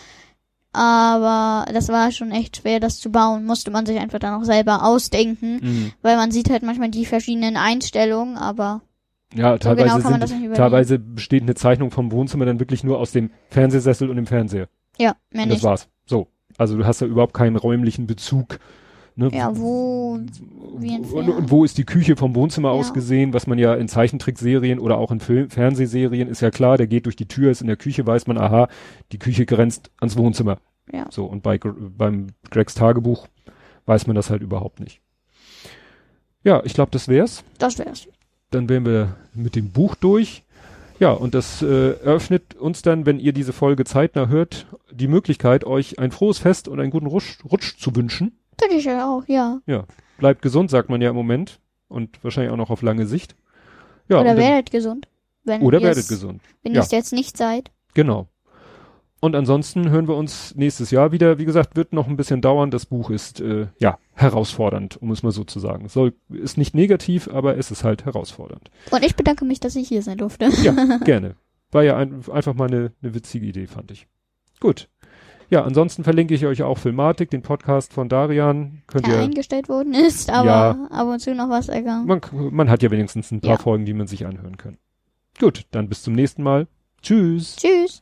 [0.71, 3.45] Aber das war schon echt schwer, das zu bauen.
[3.45, 5.91] Musste man sich einfach dann auch selber ausdenken, mhm.
[6.01, 8.81] weil man sieht halt manchmal die verschiedenen Einstellungen, aber
[9.33, 13.11] ja, so teilweise, genau sind, teilweise besteht eine Zeichnung vom Wohnzimmer dann wirklich nur aus
[13.11, 14.67] dem Fernsehsessel und dem Fernseher.
[14.97, 15.57] Ja, mehr nicht.
[15.57, 15.89] Das war's.
[16.05, 16.27] So.
[16.57, 18.59] Also du hast da überhaupt keinen räumlichen Bezug
[19.17, 19.29] Ne?
[19.33, 20.19] Ja, wo,
[20.77, 22.73] wie und, und wo ist die Küche vom Wohnzimmer Ja.
[22.73, 26.77] aus gesehen, was man ja in Zeichentrickserien oder auch in Film Fernsehserien ist ja klar,
[26.77, 28.67] der geht durch die Tür, ist in der Küche, weiß man, aha,
[29.13, 30.57] die Küche grenzt ans Wohnzimmer.
[30.91, 31.05] Ja.
[31.09, 33.27] So, und bei, beim Gregs Tagebuch
[33.85, 34.99] weiß man das halt überhaupt nicht.
[36.43, 37.43] Ja, ich glaube, das wär's.
[37.57, 38.07] Das wär's.
[38.51, 40.43] Dann wären wir mit dem Buch durch.
[40.99, 45.65] Ja, und das äh, eröffnet uns dann, wenn ihr diese Folge zeitnah hört, die Möglichkeit,
[45.65, 48.37] euch ein frohes Fest und einen guten Rutsch, Rutsch zu wünschen.
[48.57, 49.59] Das ist ja auch, ja.
[50.17, 51.59] Bleibt gesund, sagt man ja im Moment.
[51.87, 53.35] Und wahrscheinlich auch noch auf lange Sicht.
[54.09, 55.07] Ja, oder und dann, werdet gesund.
[55.43, 56.41] Wenn oder werdet gesund.
[56.63, 56.79] Wenn Ja.
[56.81, 57.71] ihr es jetzt nicht seid.
[57.93, 58.27] Genau.
[59.21, 61.37] Und ansonsten hören wir uns nächstes Jahr wieder.
[61.39, 62.69] Wie gesagt, wird noch ein bisschen dauern.
[62.69, 65.87] Das Buch ist äh, ja herausfordernd, um es mal so zu sagen.
[65.89, 68.69] Soll ist nicht negativ, aber es ist halt herausfordernd.
[68.91, 70.49] Und ich bedanke mich, dass ich hier sein durfte.
[70.63, 71.35] Ja, gerne.
[71.71, 74.07] War ja ein, einfach mal eine, eine witzige Idee, fand ich.
[74.59, 74.89] Gut.
[75.49, 78.81] Ja, ansonsten verlinke ich euch auch Filmatik, den Podcast von Darian.
[78.87, 82.07] Könnt Der ihr, eingestellt worden ist, aber ja, ab und zu noch was ergangen.
[82.07, 82.21] Man,
[82.51, 83.57] man hat ja wenigstens ein paar ja.
[83.57, 84.77] Folgen, die man sich anhören kann.
[85.39, 86.67] Gut, dann bis zum nächsten Mal.
[87.01, 87.57] Tschüss.
[87.57, 88.01] Tschüss.